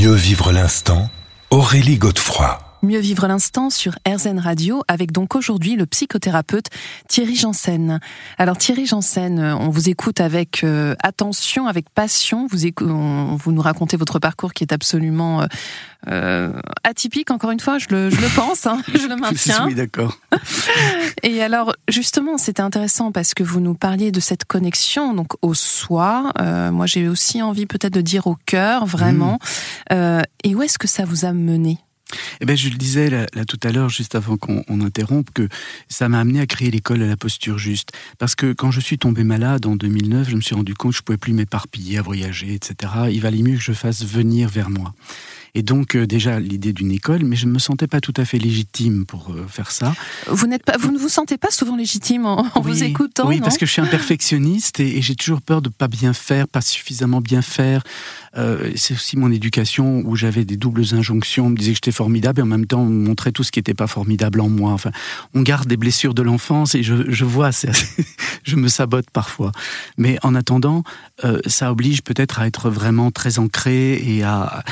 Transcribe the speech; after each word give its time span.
Mieux 0.00 0.14
vivre 0.14 0.50
l'instant, 0.50 1.10
Aurélie 1.50 1.98
Godefroy. 1.98 2.69
Mieux 2.82 3.00
vivre 3.00 3.26
l'instant 3.26 3.68
sur 3.68 3.98
RZN 4.08 4.38
Radio 4.38 4.82
avec 4.88 5.12
donc 5.12 5.36
aujourd'hui 5.36 5.76
le 5.76 5.84
psychothérapeute 5.84 6.66
Thierry 7.08 7.36
Janssen. 7.36 8.00
Alors 8.38 8.56
Thierry 8.56 8.86
Janssen, 8.86 9.38
on 9.38 9.68
vous 9.68 9.90
écoute 9.90 10.18
avec 10.18 10.64
euh, 10.64 10.94
attention, 11.02 11.66
avec 11.66 11.90
passion. 11.90 12.46
Vous, 12.46 12.56
vous 13.36 13.52
nous 13.52 13.60
racontez 13.60 13.98
votre 13.98 14.18
parcours 14.18 14.54
qui 14.54 14.64
est 14.64 14.72
absolument 14.72 15.42
euh, 15.42 15.46
euh, 16.08 16.52
atypique, 16.82 17.30
encore 17.30 17.50
une 17.50 17.60
fois, 17.60 17.76
je 17.76 17.88
le, 17.90 18.08
je 18.08 18.18
le 18.18 18.34
pense, 18.34 18.66
hein, 18.66 18.80
je 18.94 19.06
le 19.06 19.16
maintiens. 19.20 19.66
Oui, 19.66 19.74
d'accord. 19.74 20.18
Et 21.22 21.42
alors 21.42 21.74
justement, 21.86 22.38
c'était 22.38 22.62
intéressant 22.62 23.12
parce 23.12 23.34
que 23.34 23.42
vous 23.42 23.60
nous 23.60 23.74
parliez 23.74 24.10
de 24.10 24.20
cette 24.20 24.46
connexion 24.46 25.12
donc 25.12 25.32
au 25.42 25.52
soi. 25.52 26.32
moi, 26.72 26.86
j'ai 26.86 27.08
aussi 27.08 27.42
envie 27.42 27.66
peut-être 27.66 27.92
de 27.92 28.00
dire 28.00 28.26
au 28.26 28.38
cœur, 28.46 28.86
vraiment. 28.86 29.38
Mmh. 29.90 30.22
et 30.44 30.54
où 30.54 30.62
est-ce 30.62 30.78
que 30.78 30.88
ça 30.88 31.04
vous 31.04 31.26
a 31.26 31.34
mené? 31.34 31.78
Eh 32.40 32.44
ben, 32.44 32.56
je 32.56 32.68
le 32.68 32.76
disais 32.76 33.10
là, 33.10 33.26
tout 33.46 33.60
à 33.62 33.72
l'heure, 33.72 33.88
juste 33.88 34.14
avant 34.14 34.36
qu'on 34.36 34.80
interrompe, 34.80 35.30
que 35.32 35.48
ça 35.88 36.08
m'a 36.08 36.20
amené 36.20 36.40
à 36.40 36.46
créer 36.46 36.70
l'école 36.70 37.02
à 37.02 37.06
la 37.06 37.16
posture 37.16 37.58
juste. 37.58 37.92
Parce 38.18 38.34
que 38.34 38.52
quand 38.52 38.70
je 38.70 38.80
suis 38.80 38.98
tombé 38.98 39.24
malade 39.24 39.66
en 39.66 39.76
2009, 39.76 40.28
je 40.30 40.36
me 40.36 40.40
suis 40.40 40.54
rendu 40.54 40.74
compte 40.74 40.92
que 40.92 40.98
je 40.98 41.02
pouvais 41.02 41.18
plus 41.18 41.32
m'éparpiller 41.32 41.98
à 41.98 42.02
voyager, 42.02 42.54
etc. 42.54 42.92
Il 43.10 43.20
valait 43.20 43.42
mieux 43.42 43.56
que 43.56 43.62
je 43.62 43.72
fasse 43.72 44.04
venir 44.04 44.48
vers 44.48 44.70
moi. 44.70 44.94
Et 45.54 45.62
donc 45.62 45.96
euh, 45.96 46.06
déjà 46.06 46.40
l'idée 46.40 46.72
d'une 46.72 46.90
école, 46.92 47.24
mais 47.24 47.36
je 47.36 47.46
ne 47.46 47.52
me 47.52 47.58
sentais 47.58 47.86
pas 47.86 48.00
tout 48.00 48.14
à 48.16 48.24
fait 48.24 48.38
légitime 48.38 49.04
pour 49.06 49.30
euh, 49.30 49.46
faire 49.48 49.70
ça. 49.70 49.94
Vous 50.26 50.46
n'êtes 50.46 50.64
pas, 50.64 50.76
vous 50.78 50.92
ne 50.92 50.98
vous 50.98 51.08
sentez 51.08 51.38
pas 51.38 51.50
souvent 51.50 51.76
légitime 51.76 52.26
en, 52.26 52.44
vous 52.60 52.82
écoutant 52.82 53.28
Oui, 53.28 53.40
parce 53.40 53.58
que 53.58 53.66
je 53.66 53.72
suis 53.72 53.82
un 53.82 53.86
perfectionniste 53.86 54.80
et, 54.80 54.98
et 54.98 55.02
j'ai 55.02 55.14
toujours 55.14 55.42
peur 55.42 55.62
de 55.62 55.68
pas 55.68 55.88
bien 55.88 56.12
faire, 56.12 56.48
pas 56.48 56.60
suffisamment 56.60 57.20
bien 57.20 57.42
faire. 57.42 57.82
Euh, 58.36 58.70
c'est 58.76 58.94
aussi 58.94 59.16
mon 59.16 59.32
éducation 59.32 60.02
où 60.04 60.14
j'avais 60.14 60.44
des 60.44 60.56
doubles 60.56 60.94
injonctions. 60.94 61.46
On 61.46 61.50
me 61.50 61.56
disait 61.56 61.72
que 61.72 61.76
j'étais 61.76 61.92
formidable 61.92 62.40
et 62.40 62.42
en 62.42 62.46
même 62.46 62.66
temps 62.66 62.82
on 62.82 62.86
me 62.86 63.06
montrait 63.06 63.32
tout 63.32 63.42
ce 63.42 63.50
qui 63.50 63.58
n'était 63.58 63.74
pas 63.74 63.88
formidable 63.88 64.40
en 64.40 64.48
moi. 64.48 64.72
Enfin, 64.72 64.90
on 65.34 65.42
garde 65.42 65.66
des 65.66 65.76
blessures 65.76 66.14
de 66.14 66.22
l'enfance 66.22 66.74
et 66.74 66.82
je, 66.82 67.10
je 67.10 67.24
vois, 67.24 67.50
je 68.44 68.56
me 68.56 68.68
sabote 68.68 69.10
parfois. 69.12 69.50
Mais 69.96 70.16
en 70.22 70.34
attendant, 70.34 70.84
euh, 71.24 71.40
ça 71.46 71.72
oblige 71.72 72.02
peut-être 72.02 72.40
à 72.40 72.46
être 72.46 72.70
vraiment 72.70 73.10
très 73.10 73.38
ancré 73.38 73.94
et 73.94 74.22
à, 74.22 74.62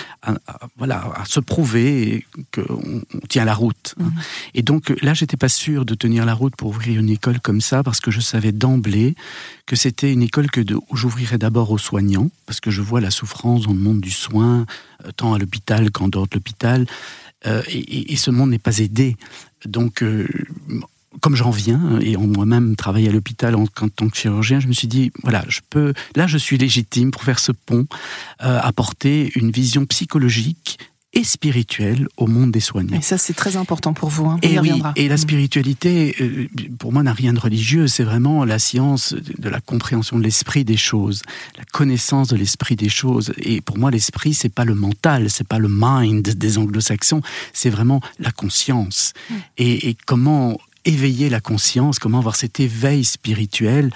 voilà, 0.77 1.13
à 1.17 1.25
se 1.25 1.41
prouver 1.41 2.27
qu'on 2.53 3.03
on 3.15 3.27
tient 3.29 3.45
la 3.45 3.55
route. 3.55 3.95
Hein. 4.01 4.05
Mmh. 4.05 4.21
Et 4.55 4.63
donc 4.63 4.95
là, 5.03 5.15
j'étais 5.15 5.37
pas 5.37 5.49
sûr 5.49 5.85
de 5.85 5.95
tenir 5.95 6.25
la 6.25 6.35
route 6.35 6.55
pour 6.57 6.69
ouvrir 6.69 7.01
une 7.01 7.11
école 7.11 7.41
comme 7.41 7.61
ça 7.61 7.83
parce 7.83 8.01
que 8.01 8.11
je 8.11 8.21
savais 8.21 8.53
d'emblée 8.53 9.15
que 9.67 9.77
c'était 9.77 10.13
une 10.13 10.23
école 10.23 10.51
que 10.51 10.61
où 10.91 10.97
j'ouvrirais 10.97 11.39
d'abord 11.39 11.71
aux 11.71 11.79
soignants 11.79 12.31
parce 12.47 12.61
que 12.61 12.71
je 12.71 12.83
vois 12.83 13.01
la 13.01 13.11
souffrance 13.11 13.63
dans 13.63 13.73
le 13.73 13.79
monde 13.79 14.01
du 14.01 14.11
soin, 14.11 14.67
euh, 15.05 15.11
tant 15.17 15.35
à 15.35 15.39
l'hôpital 15.39 15.91
qu'en 15.91 16.09
dehors 16.09 16.27
de 16.27 16.35
l'hôpital. 16.35 16.87
Euh, 17.47 17.63
et, 17.69 18.17
ce 18.17 18.31
monde 18.31 18.51
n'est 18.51 18.59
pas 18.59 18.79
aidé. 18.79 19.17
Donc, 19.65 20.03
euh, 20.03 20.27
comme 21.21 21.37
j'en 21.37 21.51
viens, 21.51 21.99
et 22.01 22.17
en 22.17 22.27
moi-même 22.27 22.77
travaille 22.77 23.09
à 23.09 23.13
l'hôpital 23.13 23.55
en, 23.55 23.67
tant 23.67 24.09
que 24.09 24.17
chirurgien, 24.17 24.61
je 24.61 24.69
me 24.69 24.73
suis 24.73 24.89
dit, 24.89 25.13
voilà, 25.23 25.45
je 25.49 25.61
peux, 25.69 25.93
là, 26.17 26.27
je 26.27 26.39
suis 26.39 26.59
légitime 26.59 27.11
pour 27.11 27.23
faire 27.23 27.39
ce 27.39 27.53
pont, 27.53 27.87
apporter 28.39 29.33
une 29.35 29.51
vision 29.51 29.87
psychologique 29.87 30.79
et 31.15 31.25
spirituelle 31.25 32.07
au 32.19 32.27
monde 32.27 32.53
des 32.53 32.61
soignants. 32.61 32.99
Et 32.99 33.03
ça, 33.03 33.17
c'est 33.17 33.33
très 33.33 33.57
important 33.57 33.95
pour 33.95 34.11
vous. 34.11 34.27
Hein. 34.27 34.39
et, 34.43 34.57
et 34.97 35.09
la 35.09 35.15
mm. 35.15 35.19
spiritualité, 35.19 36.15
euh, 36.21 36.49
pour 36.79 36.93
moi, 36.93 37.03
n'a 37.03 37.15
rien 37.15 37.33
de 37.33 37.41
religieux. 37.41 37.87
C'est 37.87 38.05
vraiment 38.05 38.45
la 38.45 38.59
science 38.59 39.15
de 39.15 39.49
la 39.49 39.61
compréhension 39.61 40.19
de 40.19 40.23
l'esprit 40.23 40.65
des 40.65 40.77
choses, 40.77 41.23
la 41.57 41.65
connaissance 41.65 42.29
de 42.29 42.37
l'esprit 42.37 42.77
des 42.77 42.91
choses. 42.91 43.33
Et 43.39 43.63
pour 43.63 43.79
moi, 43.79 43.91
l'esprit, 43.91 44.35
c'est 44.35 44.51
pas 44.51 44.65
le 44.65 44.75
mental, 44.75 45.31
c'est 45.31 45.49
pas 45.49 45.59
le 45.59 45.69
mind 45.71 46.29
des 46.29 46.59
anglo-saxons, 46.59 47.23
c'est 47.55 47.71
vraiment 47.71 48.03
la 48.19 48.31
conscience. 48.31 49.15
Mm. 49.31 49.35
Et, 49.57 49.89
et 49.89 49.97
comment 50.07 50.59
éveiller 50.89 51.29
la 51.29 51.41
conscience, 51.41 51.99
comment 51.99 52.19
avoir 52.19 52.35
cet 52.35 52.61
éveil 52.61 53.05
spirituel 53.05 53.93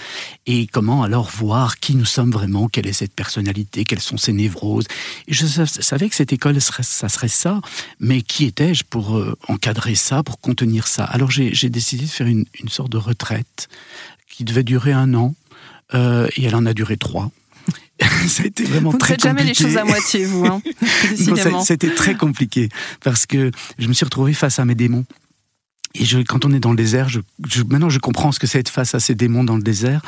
et 0.47 0.67
comment 0.67 1.03
alors 1.03 1.31
voir 1.31 1.79
qui 1.79 1.97
nous 1.97 2.05
sommes 2.05 2.31
vraiment, 2.31 2.69
quelle 2.69 2.87
est 2.87 2.93
cette 2.93 3.15
personnalité, 3.15 3.87
quelles 3.87 4.01
sont 4.01 4.19
ces 4.19 4.35
névroses. 4.35 4.87
Et 5.27 5.33
je 5.33 5.47
savais 5.47 6.11
que 6.11 6.15
cette 6.15 6.35
école, 6.35 6.61
ça 6.61 7.09
serait 7.09 7.29
ça, 7.29 7.61
mais 7.99 8.21
qui 8.21 8.45
étais-je 8.45 8.85
pour 8.85 9.17
euh, 9.17 9.35
encadrer 9.49 9.95
ça, 9.95 10.23
pour 10.23 10.39
contenir 10.39 10.87
ça? 10.87 11.05
Alors 11.05 11.31
j'ai 11.31 11.71
décidé 11.71 12.05
de 12.05 12.11
faire 12.11 12.27
une, 12.27 12.45
sorte 12.69 12.93
de 12.93 12.99
retraite 12.99 13.69
qui 14.29 14.45
devait 14.45 14.63
durer 14.63 14.93
un 14.93 15.15
an 15.15 15.35
euh, 15.95 16.29
et 16.37 16.45
elle 16.45 16.55
en 16.55 16.67
a 16.67 16.75
duré 16.75 16.99
trois. 16.99 17.31
ça 18.29 18.43
a 18.43 18.47
été 18.47 18.65
vraiment 18.65 18.91
vous 18.91 18.99
très 18.99 19.17
compliqué. 19.17 19.29
Vous 19.29 19.35
ne 19.35 19.39
faites 19.39 19.39
jamais 19.39 19.45
les 19.45 19.55
choses 19.55 19.77
à 19.79 19.85
moitié, 19.85 20.25
vous, 20.27 20.45
hein, 20.45 20.63
C'était 21.65 21.95
très 21.95 22.17
compliqué 22.17 22.69
parce 23.03 23.25
que 23.25 23.51
je 23.79 23.89
me 23.89 23.95
suis 23.95 24.05
retrouvé 24.05 24.35
face 24.35 24.59
à 24.59 24.67
mes 24.67 24.75
démons. 24.75 25.07
Et 25.95 26.05
je, 26.05 26.19
quand 26.19 26.45
on 26.45 26.53
est 26.53 26.61
dans 26.61 26.71
le 26.71 26.77
désert, 26.77 27.09
je, 27.09 27.21
maintenant 27.69 27.91
je 27.91 27.99
comprends 27.99 28.33
ce 28.33 28.39
que 28.39 28.47
c'est 28.47 28.59
être 28.59 28.69
face 28.69 28.95
à 28.95 29.01
ces 29.01 29.15
démons 29.15 29.45
dans 29.45 29.57
le 29.57 29.63
désert. 29.63 30.03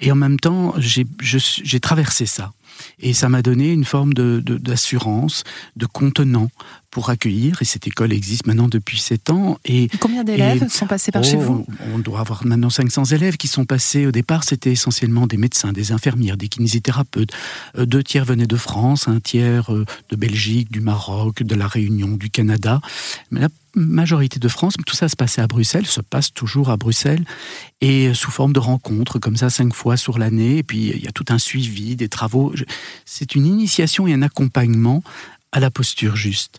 Et 0.00 0.12
en 0.12 0.16
même 0.16 0.38
temps, 0.38 0.74
j'ai 0.78 1.80
traversé 1.80 2.26
ça. 2.26 2.52
Et 2.98 3.12
ça 3.12 3.28
m'a 3.28 3.42
donné 3.42 3.70
une 3.70 3.84
forme 3.84 4.14
d'assurance, 4.14 5.44
de, 5.76 5.82
de, 5.82 5.86
contenant 5.86 6.50
pour 6.90 7.10
accueillir. 7.10 7.60
Et 7.62 7.64
cette 7.64 7.86
école 7.86 8.12
existe 8.12 8.46
maintenant 8.46 8.68
depuis 8.68 8.98
7 8.98 9.30
ans. 9.30 9.58
Et, 9.64 9.88
Combien 10.00 10.24
d'élèves 10.24 10.68
sont 10.68 10.86
passés 10.86 11.12
par 11.12 11.24
chez 11.24 11.36
oh, 11.36 11.40
vous 11.40 11.66
On 11.92 11.98
doit 11.98 12.20
avoir 12.20 12.46
maintenant 12.46 12.70
500 12.70 13.06
élèves 13.06 13.36
qui 13.36 13.48
sont 13.48 13.64
passés. 13.64 14.06
Au 14.06 14.12
départ, 14.12 14.44
c'était 14.44 14.72
essentiellement 14.72 15.26
des 15.26 15.36
médecins, 15.36 15.72
des 15.72 15.92
infirmières, 15.92 16.36
des 16.36 16.48
kinésithérapeutes. 16.48 17.32
Euh, 17.78 17.86
deux 17.86 18.02
tiers 18.02 18.24
venaient 18.24 18.46
de 18.46 18.56
France, 18.56 19.08
un 19.08 19.20
tiers 19.20 19.72
euh, 19.72 19.84
de 20.10 20.16
Belgique, 20.16 20.70
du 20.70 20.80
Maroc, 20.80 21.42
de 21.42 21.54
la 21.54 21.66
Réunion, 21.66 22.16
du 22.16 22.30
Canada. 22.30 22.80
Mais 23.30 23.40
là, 23.40 23.48
majorité 23.74 24.38
de 24.38 24.48
France, 24.48 24.74
tout 24.86 24.94
ça 24.94 25.08
se 25.08 25.16
passait 25.16 25.40
à 25.40 25.46
Bruxelles, 25.46 25.86
se 25.86 26.00
passe 26.00 26.32
toujours 26.32 26.70
à 26.70 26.76
Bruxelles, 26.76 27.24
et 27.80 28.12
sous 28.14 28.30
forme 28.30 28.52
de 28.52 28.60
rencontres, 28.60 29.18
comme 29.18 29.36
ça, 29.36 29.50
cinq 29.50 29.74
fois 29.74 29.96
sur 29.96 30.18
l'année, 30.18 30.58
et 30.58 30.62
puis 30.62 30.92
il 30.94 31.02
y 31.02 31.08
a 31.08 31.12
tout 31.12 31.26
un 31.28 31.38
suivi, 31.38 31.96
des 31.96 32.08
travaux. 32.08 32.52
C'est 33.04 33.34
une 33.34 33.46
initiation 33.46 34.06
et 34.06 34.12
un 34.12 34.22
accompagnement 34.22 35.02
à 35.54 35.60
la 35.60 35.70
posture 35.70 36.16
juste. 36.16 36.58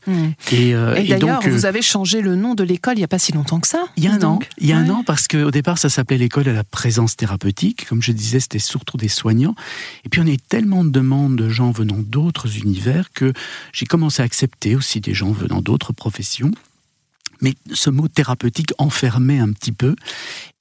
Et, 0.53 0.73
euh, 0.73 0.95
d'ailleurs, 1.05 1.41
vous 1.41 1.65
euh, 1.65 1.67
avez 1.67 1.81
changé 1.81 2.21
le 2.21 2.37
nom 2.37 2.55
de 2.55 2.63
l'école 2.63 2.93
il 2.93 2.99
n'y 2.99 3.03
a 3.03 3.09
pas 3.09 3.19
si 3.19 3.33
longtemps 3.33 3.59
que 3.59 3.67
ça. 3.67 3.83
Il 3.97 4.05
y 4.05 4.07
a 4.07 4.13
un 4.13 4.23
an. 4.23 4.39
Il 4.57 4.67
y 4.67 4.71
a 4.71 4.77
un 4.77 4.89
an 4.89 5.03
parce 5.05 5.27
qu'au 5.27 5.51
départ, 5.51 5.77
ça 5.77 5.89
s'appelait 5.89 6.17
l'école 6.17 6.47
à 6.47 6.53
la 6.53 6.63
présence 6.63 7.17
thérapeutique. 7.17 7.85
Comme 7.87 8.01
je 8.01 8.13
disais, 8.13 8.39
c'était 8.39 8.57
surtout 8.57 8.95
des 8.95 9.09
soignants. 9.09 9.53
Et 10.05 10.09
puis 10.09 10.21
on 10.21 10.25
a 10.25 10.29
eu 10.29 10.37
tellement 10.37 10.85
de 10.85 10.89
demandes 10.89 11.35
de 11.35 11.49
gens 11.49 11.71
venant 11.71 11.97
d'autres 11.99 12.57
univers 12.57 13.11
que 13.11 13.33
j'ai 13.73 13.85
commencé 13.85 14.21
à 14.21 14.25
accepter 14.25 14.77
aussi 14.77 15.01
des 15.01 15.13
gens 15.13 15.33
venant 15.33 15.59
d'autres 15.59 15.91
professions. 15.91 16.51
Mais 17.41 17.53
ce 17.71 17.89
mot 17.89 18.07
thérapeutique 18.07 18.73
enfermait 18.77 19.39
un 19.39 19.51
petit 19.51 19.71
peu. 19.71 19.95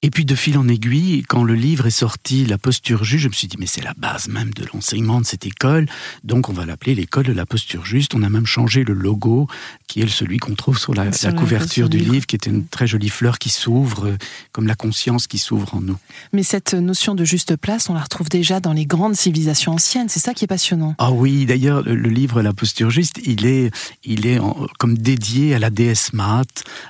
Et 0.05 0.11
puis 0.11 0.23
de 0.23 0.35
fil 0.35 0.57
en 0.59 0.67
aiguille, 0.67 1.23
quand 1.27 1.43
le 1.43 1.55
livre 1.55 1.87
est 1.87 1.89
sorti, 1.89 2.45
La 2.45 2.59
posture 2.59 3.03
juste, 3.03 3.23
je 3.23 3.27
me 3.27 3.33
suis 3.33 3.47
dit, 3.47 3.57
mais 3.59 3.65
c'est 3.65 3.81
la 3.81 3.93
base 3.97 4.27
même 4.27 4.53
de 4.53 4.63
l'enseignement 4.71 5.19
de 5.19 5.25
cette 5.25 5.47
école, 5.47 5.87
donc 6.23 6.47
on 6.47 6.53
va 6.53 6.65
l'appeler 6.65 6.93
l'école 6.93 7.25
de 7.25 7.33
la 7.33 7.47
posture 7.47 7.85
juste. 7.85 8.13
On 8.13 8.21
a 8.21 8.29
même 8.29 8.45
changé 8.45 8.83
le 8.83 8.93
logo, 8.93 9.47
qui 9.87 10.01
est 10.01 10.07
celui 10.07 10.37
qu'on 10.37 10.53
trouve 10.53 10.77
sur 10.77 10.93
la, 10.93 11.09
couverture 11.31 11.89
du 11.89 11.97
livre, 11.97 12.27
qui 12.27 12.35
était 12.35 12.51
une 12.51 12.67
très 12.67 12.85
jolie 12.85 13.09
fleur 13.09 13.39
qui 13.39 13.49
s'ouvre, 13.49 14.09
euh, 14.09 14.17
comme 14.51 14.67
la 14.67 14.75
conscience 14.75 15.25
qui 15.25 15.39
s'ouvre 15.39 15.73
en 15.73 15.81
nous. 15.81 15.97
Mais 16.33 16.43
cette 16.43 16.75
notion 16.75 17.15
de 17.15 17.25
juste 17.25 17.55
place, 17.55 17.89
on 17.89 17.95
la 17.95 18.01
retrouve 18.01 18.29
déjà 18.29 18.59
dans 18.59 18.73
les 18.73 18.85
grandes 18.85 19.15
civilisations 19.15 19.73
anciennes, 19.73 20.09
c'est 20.09 20.19
ça 20.19 20.35
qui 20.35 20.43
est 20.43 20.47
passionnant. 20.47 20.93
Ah 20.99 21.11
oui, 21.11 21.45
d'ailleurs, 21.45 21.81
le, 21.81 21.95
livre 21.95 22.43
La 22.43 22.53
posture 22.53 22.91
juste, 22.91 23.19
il 23.25 23.45
est, 23.47 23.71
il 24.03 24.27
est 24.27 24.39
comme 24.77 24.97
dédié 24.97 25.55
à 25.55 25.59
la 25.59 25.71
déesse 25.71 26.13
Maat. 26.13 26.43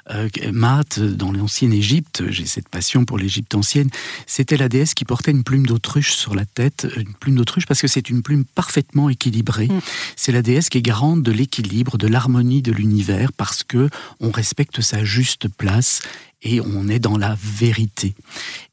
Euh, 0.09 0.29
Maat, 0.51 0.99
dans 0.99 1.31
l'ancienne 1.31 1.73
Égypte, 1.73 2.23
j'ai 2.29 2.45
cette 2.45 2.69
passion 2.69 3.05
pour 3.05 3.17
l'Égypte 3.17 3.55
ancienne, 3.55 3.89
c'était 4.27 4.57
la 4.57 4.69
déesse 4.69 4.93
qui 4.93 5.05
portait 5.05 5.31
une 5.31 5.43
plume 5.43 5.65
d'autruche 5.65 6.13
sur 6.13 6.35
la 6.35 6.45
tête, 6.45 6.87
une 6.97 7.13
plume 7.13 7.35
d'autruche 7.35 7.65
parce 7.65 7.81
que 7.81 7.87
c'est 7.87 8.09
une 8.09 8.21
plume 8.21 8.45
parfaitement 8.45 9.09
équilibrée. 9.09 9.67
Mm. 9.67 9.81
C'est 10.15 10.31
la 10.31 10.41
déesse 10.41 10.69
qui 10.69 10.77
est 10.77 10.81
garante 10.81 11.23
de 11.23 11.31
l'équilibre, 11.31 11.97
de 11.97 12.07
l'harmonie 12.07 12.61
de 12.61 12.71
l'univers 12.71 13.31
parce 13.33 13.63
que 13.63 13.89
on 14.19 14.31
respecte 14.31 14.81
sa 14.81 15.03
juste 15.03 15.47
place 15.47 16.01
et 16.45 16.61
on 16.61 16.87
est 16.87 16.99
dans 16.99 17.17
la 17.17 17.35
vérité. 17.41 18.13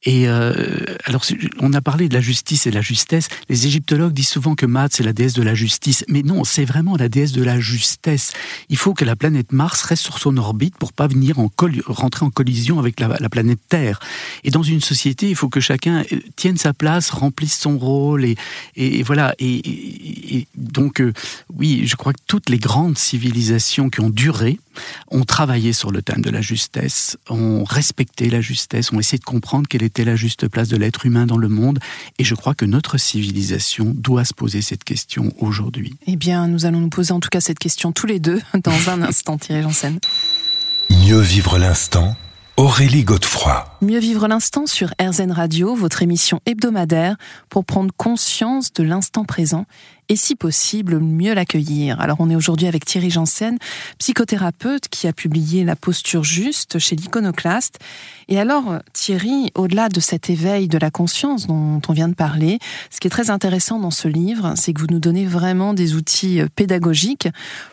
Et 0.05 0.29
euh, 0.29 0.55
alors, 1.05 1.25
on 1.61 1.73
a 1.73 1.81
parlé 1.81 2.09
de 2.09 2.15
la 2.15 2.21
justice 2.21 2.67
et 2.67 2.71
de 2.71 2.75
la 2.75 2.83
justesse. 2.83 3.29
Les 3.49 3.67
égyptologues 3.67 4.13
disent 4.13 4.29
souvent 4.29 4.55
que 4.55 4.67
Maat, 4.67 4.89
c'est 4.91 5.05
la 5.05 5.13
déesse 5.13 5.33
de 5.33 5.43
la 5.43 5.55
justice. 5.55 6.05
Mais 6.09 6.23
non, 6.23 6.45
c'est 6.45 6.65
vraiment 6.65 6.97
la 6.97 7.09
déesse 7.09 7.33
de 7.33 7.43
la 7.43 7.59
justesse. 7.61 8.33
Il 8.69 8.77
faut 8.77 8.95
que 8.95 9.05
la 9.05 9.17
planète 9.17 9.53
Mars 9.53 9.83
reste 9.83 10.03
sur 10.03 10.19
son 10.19 10.37
orbite 10.37 10.77
pour 10.77 10.93
pas 10.93 11.07
venir 11.07 11.39
en 11.39 11.51
rentrer 11.87 12.27
en 12.27 12.31
collision 12.31 12.79
avec 12.79 13.01
la, 13.01 13.09
planète 13.31 13.61
Terre. 13.69 14.01
Et 14.45 14.51
dans 14.51 14.63
une 14.63 14.81
société, 14.81 15.31
il 15.31 15.37
faut 15.37 15.49
que 15.49 15.61
chacun 15.61 16.03
euh, 16.13 16.19
tienne 16.37 16.59
sa 16.59 16.75
place, 16.75 17.11
remplisse 17.11 17.59
son 17.59 17.79
rôle. 17.79 18.25
Et, 18.25 18.37
et, 18.77 19.03
voilà. 19.03 19.35
Et, 19.39 20.47
donc, 20.57 21.01
euh, 21.01 21.13
oui, 21.55 21.85
je 21.87 21.97
crois 21.97 22.13
que 22.13 22.21
toutes 22.27 22.51
les 22.51 22.59
grandes 22.59 22.99
civilisations 22.99 23.89
qui 23.89 24.01
ont 24.01 24.11
duré, 24.11 24.59
ont 25.11 25.25
travaillé 25.25 25.73
sur 25.73 25.91
le 25.91 26.03
thème 26.03 26.23
de 26.23 26.31
la 26.31 26.41
justesse, 26.41 27.17
ont 27.29 27.65
respecté 27.65 28.29
la 28.31 28.41
justesse, 28.41 28.93
ont 28.93 29.01
essayé 29.01 29.19
de 29.19 29.25
comprendre 29.25 29.67
quelle 29.69 29.83
était 29.83 30.05
la 30.05 30.17
juste 30.17 30.49
place 30.49 30.69
de 30.69 30.77
l'être 30.77 31.07
humain 31.07 31.27
dans 31.27 31.37
le 31.37 31.49
monde. 31.49 31.79
Et 32.19 32.25
je 32.25 32.35
crois 32.35 32.55
que 32.55 32.65
notre 32.65 32.99
civilisation 32.99 33.93
doit 33.95 34.25
se 34.25 34.35
poser 34.35 34.63
cette 34.63 34.85
question 34.85 35.33
aujourd'hui. 35.39 35.95
Eh 36.07 36.17
bien, 36.17 36.47
nous 36.49 36.67
allons 36.67 36.81
nous 36.81 36.89
poser 36.89 37.13
en 37.13 37.21
tout 37.21 37.31
cas 37.31 37.41
cette 37.41 37.59
question 37.59 37.93
tous 37.93 38.07
les 38.07 38.21
deux 38.21 38.41
dans 38.63 38.91
un 38.91 39.03
instant, 39.03 39.39
Thierry 39.39 39.63
Janssen. 39.63 39.99
Mieux 40.91 41.21
vivre 41.21 41.59
l'instant 41.59 42.17
Aurélie 42.63 43.03
Godefroy. 43.03 43.65
Mieux 43.81 43.99
vivre 43.99 44.29
l'instant 44.29 44.69
sur 44.69 44.95
RZN 45.03 45.33
Radio, 45.33 45.75
votre 45.75 46.01
émission 46.01 46.39
hebdomadaire 46.47 47.17
pour 47.49 47.65
prendre 47.65 47.93
conscience 47.97 48.73
de 48.73 48.85
l'instant 48.85 49.25
présent 49.25 49.67
et 50.09 50.15
si 50.15 50.37
possible 50.37 51.01
mieux 51.01 51.35
l'accueillir. 51.35 52.01
Alors 52.01 52.19
on 52.21 52.31
est 52.31 52.37
aujourd'hui 52.37 52.69
avec 52.69 52.85
Thierry 52.85 53.11
Janssen, 53.11 53.59
psychothérapeute 53.99 54.87
qui 54.89 55.09
a 55.09 55.13
publié 55.13 55.65
La 55.65 55.75
posture 55.75 56.23
juste 56.23 56.79
chez 56.79 56.95
l'Iconoclaste. 56.95 57.81
Et 58.29 58.39
alors 58.39 58.79
Thierry, 58.93 59.51
au-delà 59.57 59.89
de 59.89 59.99
cet 59.99 60.31
éveil 60.31 60.69
de 60.69 60.79
la 60.79 60.93
conscience 60.93 61.49
dont 61.49 61.83
on 61.89 61.93
vient 61.93 62.09
de 62.09 62.15
parler, 62.15 62.61
ce 62.91 63.01
qui 63.01 63.09
est 63.09 63.11
très 63.11 63.31
intéressant 63.31 63.81
dans 63.81 63.91
ce 63.91 64.07
livre, 64.07 64.55
c'est 64.55 64.73
que 64.73 64.81
vous 64.81 64.87
nous 64.89 65.01
donnez 65.01 65.27
vraiment 65.27 65.75
des 65.75 65.97
outils 65.97 66.41
euh, 66.41 66.47
pédagogiques 66.55 67.27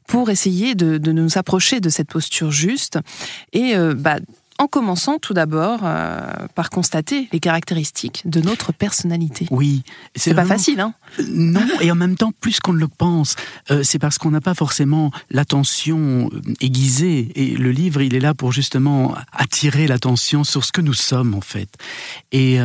pour 0.07 0.31
essayer 0.31 0.73
de, 0.73 0.97
nous 1.11 1.37
approcher 1.37 1.79
de 1.79 1.89
cette 1.89 2.09
posture 2.09 2.49
juste 2.49 2.97
et 3.53 3.75
euh, 3.75 3.93
bah, 3.95 4.17
en 4.59 4.67
commençant 4.67 5.17
tout 5.17 5.33
d'abord 5.33 5.79
euh, 5.83 6.19
par 6.53 6.69
constater 6.69 7.29
les 7.31 7.39
caractéristiques 7.39 8.21
de 8.25 8.41
notre 8.41 8.73
personnalité. 8.73 9.47
Oui, 9.51 9.83
c'est 10.15 10.35
pas 10.35 10.45
facile, 10.45 10.81
hein 10.81 10.93
Non, 11.27 11.65
et 11.81 11.91
en 11.91 11.95
même 11.95 12.15
temps, 12.15 12.31
plus 12.39 12.59
qu'on 12.59 12.73
ne 12.73 12.79
le 12.79 12.87
pense, 12.87 13.35
euh, 13.71 13.83
c'est 13.83 13.99
parce 13.99 14.17
qu'on 14.17 14.31
n'a 14.31 14.41
pas 14.41 14.53
forcément 14.53 15.11
l'attention 15.29 16.29
aiguisée. 16.61 17.31
Et 17.35 17.55
le 17.55 17.71
livre, 17.71 18.01
il 18.01 18.15
est 18.15 18.19
là 18.19 18.33
pour 18.33 18.51
justement 18.51 19.15
attirer 19.31 19.87
l'attention 19.87 20.43
sur 20.43 20.63
ce 20.63 20.71
que 20.71 20.81
nous 20.81 20.93
sommes 20.93 21.33
en 21.35 21.41
fait. 21.41 21.69
Et, 22.31 22.57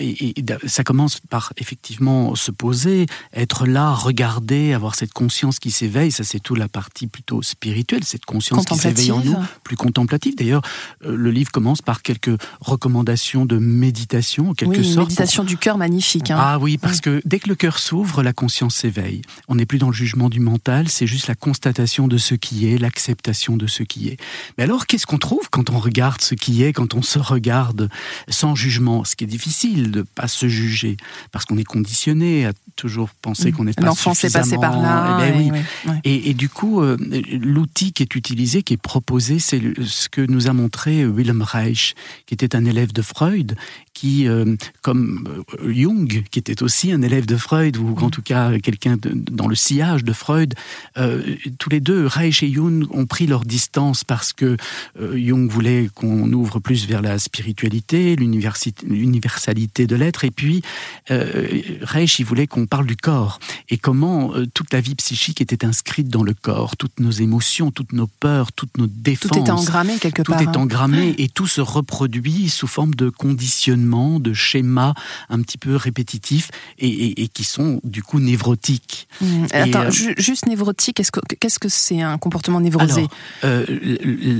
et, 0.00 0.34
ça 0.66 0.84
commence 0.84 1.20
par 1.20 1.52
effectivement 1.56 2.34
se 2.34 2.50
poser, 2.50 3.06
être 3.34 3.66
là, 3.66 3.92
regarder, 3.92 4.72
avoir 4.72 4.94
cette 4.94 5.12
conscience 5.12 5.58
qui 5.58 5.70
s'éveille. 5.70 6.12
Ça, 6.12 6.24
c'est 6.24 6.40
tout 6.40 6.54
la 6.54 6.68
partie 6.68 7.06
plutôt 7.06 7.42
spirituelle, 7.42 8.04
cette 8.04 8.24
conscience 8.24 8.64
qui 8.64 8.76
s'éveille 8.76 9.12
en 9.12 9.20
nous, 9.20 9.36
plus 9.64 9.76
contemplative. 9.76 10.34
D'ailleurs, 10.36 10.62
le 11.04 11.30
livre 11.30 11.50
commence 11.50 11.82
par 11.82 12.02
quelques 12.02 12.36
recommandations 12.60 13.46
de 13.46 13.58
méditation, 13.58 14.50
en 14.50 14.54
quelque 14.54 14.78
oui, 14.78 14.92
sorte. 14.92 15.08
Méditation 15.08 15.44
du 15.44 15.56
cœur 15.56 15.78
magnifique. 15.78 16.30
Hein. 16.30 16.36
Ah 16.38 16.58
oui, 16.58 16.78
parce 16.78 17.00
que 17.00 17.20
dès 17.24 17.38
que 17.38 17.48
le 17.48 17.54
cœur 17.54 17.78
s'ouvre, 17.90 18.22
la 18.22 18.32
conscience 18.32 18.76
s'éveille. 18.76 19.22
On 19.48 19.56
n'est 19.56 19.66
plus 19.66 19.78
dans 19.78 19.88
le 19.88 19.92
jugement 19.92 20.28
du 20.28 20.38
mental, 20.38 20.88
c'est 20.88 21.08
juste 21.08 21.26
la 21.26 21.34
constatation 21.34 22.06
de 22.06 22.18
ce 22.18 22.36
qui 22.36 22.68
est, 22.72 22.78
l'acceptation 22.78 23.56
de 23.56 23.66
ce 23.66 23.82
qui 23.82 24.08
est. 24.08 24.16
Mais 24.56 24.62
alors, 24.62 24.86
qu'est-ce 24.86 25.06
qu'on 25.06 25.18
trouve 25.18 25.50
quand 25.50 25.70
on 25.70 25.78
regarde 25.80 26.20
ce 26.20 26.36
qui 26.36 26.62
est, 26.62 26.72
quand 26.72 26.94
on 26.94 27.02
se 27.02 27.18
regarde 27.18 27.90
sans 28.28 28.54
jugement? 28.54 29.02
Ce 29.02 29.16
qui 29.16 29.24
est 29.24 29.26
difficile 29.26 29.90
de 29.90 30.02
pas 30.02 30.28
se 30.28 30.48
juger, 30.48 30.98
parce 31.32 31.44
qu'on 31.46 31.58
est 31.58 31.64
conditionné 31.64 32.46
à 32.46 32.52
toujours 32.76 33.10
penser 33.22 33.50
mm. 33.50 33.54
qu'on 33.54 33.64
n'est 33.64 33.72
pas 33.72 33.82
L'enfant 33.82 34.14
s'est 34.14 34.30
passé 34.30 34.56
par 34.56 34.80
là. 34.80 35.18
Eh 35.26 35.32
ben 35.32 35.52
oui. 35.52 35.90
et, 36.04 36.30
et, 36.30 36.34
du 36.34 36.48
coup, 36.48 36.82
euh, 36.82 36.96
l'outil 37.32 37.92
qui 37.92 38.04
est 38.04 38.14
utilisé, 38.14 38.62
qui 38.62 38.74
est 38.74 38.82
proposé, 38.82 39.40
c'est 39.40 39.60
ce 39.84 40.08
que 40.08 40.20
nous 40.20 40.48
a 40.48 40.52
montré 40.52 41.04
Will 41.06 41.32
Reich, 41.42 41.96
qui 42.26 42.34
était 42.34 42.54
un 42.54 42.64
élève 42.64 42.92
de 42.92 43.02
Freud, 43.02 43.56
qui, 44.00 44.26
euh, 44.26 44.56
comme 44.80 45.28
euh, 45.62 45.72
Jung, 45.74 46.22
qui 46.30 46.38
était 46.38 46.62
aussi 46.62 46.90
un 46.90 47.02
élève 47.02 47.26
de 47.26 47.36
Freud, 47.36 47.76
ou 47.76 47.94
en 48.00 48.08
tout 48.08 48.22
cas 48.22 48.58
quelqu'un 48.58 48.96
dans 49.02 49.46
le 49.46 49.54
sillage 49.54 50.04
de 50.04 50.14
Freud, 50.14 50.54
euh, 50.96 51.22
tous 51.58 51.68
les 51.68 51.80
deux, 51.80 52.06
Reich 52.06 52.42
et 52.42 52.50
Jung, 52.50 52.86
ont 52.92 53.04
pris 53.04 53.26
leur 53.26 53.44
distance 53.44 54.02
parce 54.02 54.32
que 54.32 54.56
Jung 54.98 55.50
voulait 55.50 55.90
qu'on 55.94 56.32
ouvre 56.32 56.60
plus 56.60 56.86
vers 56.86 57.02
la 57.02 57.18
spiritualité, 57.18 58.16
l'universalité 58.16 59.86
de 59.86 59.96
l'être, 59.96 60.24
et 60.24 60.30
puis 60.30 60.62
Reich, 61.10 62.18
il 62.20 62.24
voulait 62.24 62.46
qu'on 62.46 62.66
parle 62.66 62.86
du 62.86 62.96
corps, 62.96 63.38
et 63.68 63.76
comment 63.76 64.32
toute 64.54 64.72
la 64.72 64.80
vie 64.80 64.94
psychique 64.94 65.42
était 65.42 65.66
inscrite 65.66 66.08
dans 66.08 66.22
le 66.22 66.32
corps, 66.32 66.78
toutes 66.78 67.00
nos 67.00 67.10
émotions, 67.10 67.70
toutes 67.70 67.92
nos 67.92 68.06
peurs, 68.06 68.52
toutes 68.52 68.78
nos 68.78 68.86
défenses. 68.86 69.32
Tout 69.32 69.38
est 69.38 69.50
engrammé 69.50 69.98
quelque 69.98 70.22
part. 70.22 70.38
Tout 70.38 70.44
est 70.44 70.56
hein. 70.56 70.60
engrammé 70.60 71.14
et 71.18 71.28
tout 71.28 71.46
se 71.46 71.60
reproduit 71.60 72.48
sous 72.48 72.66
forme 72.66 72.94
de 72.94 73.10
conditionnement, 73.10 73.89
de 73.90 74.32
schémas 74.32 74.94
un 75.28 75.42
petit 75.42 75.58
peu 75.58 75.76
répétitifs 75.76 76.50
et, 76.78 77.28
qui 77.28 77.44
sont 77.44 77.80
du 77.84 78.02
coup 78.02 78.20
névrotiques. 78.20 79.08
Mmh. 79.20 79.44
Attends, 79.52 79.84
euh, 79.86 80.14
juste 80.16 80.46
névrotique, 80.46 80.96
qu'est-ce 80.96 81.58
que 81.58 81.68
c'est 81.68 82.00
un 82.00 82.18
comportement 82.18 82.60
névrosé 82.60 83.06
euh, 83.44 83.64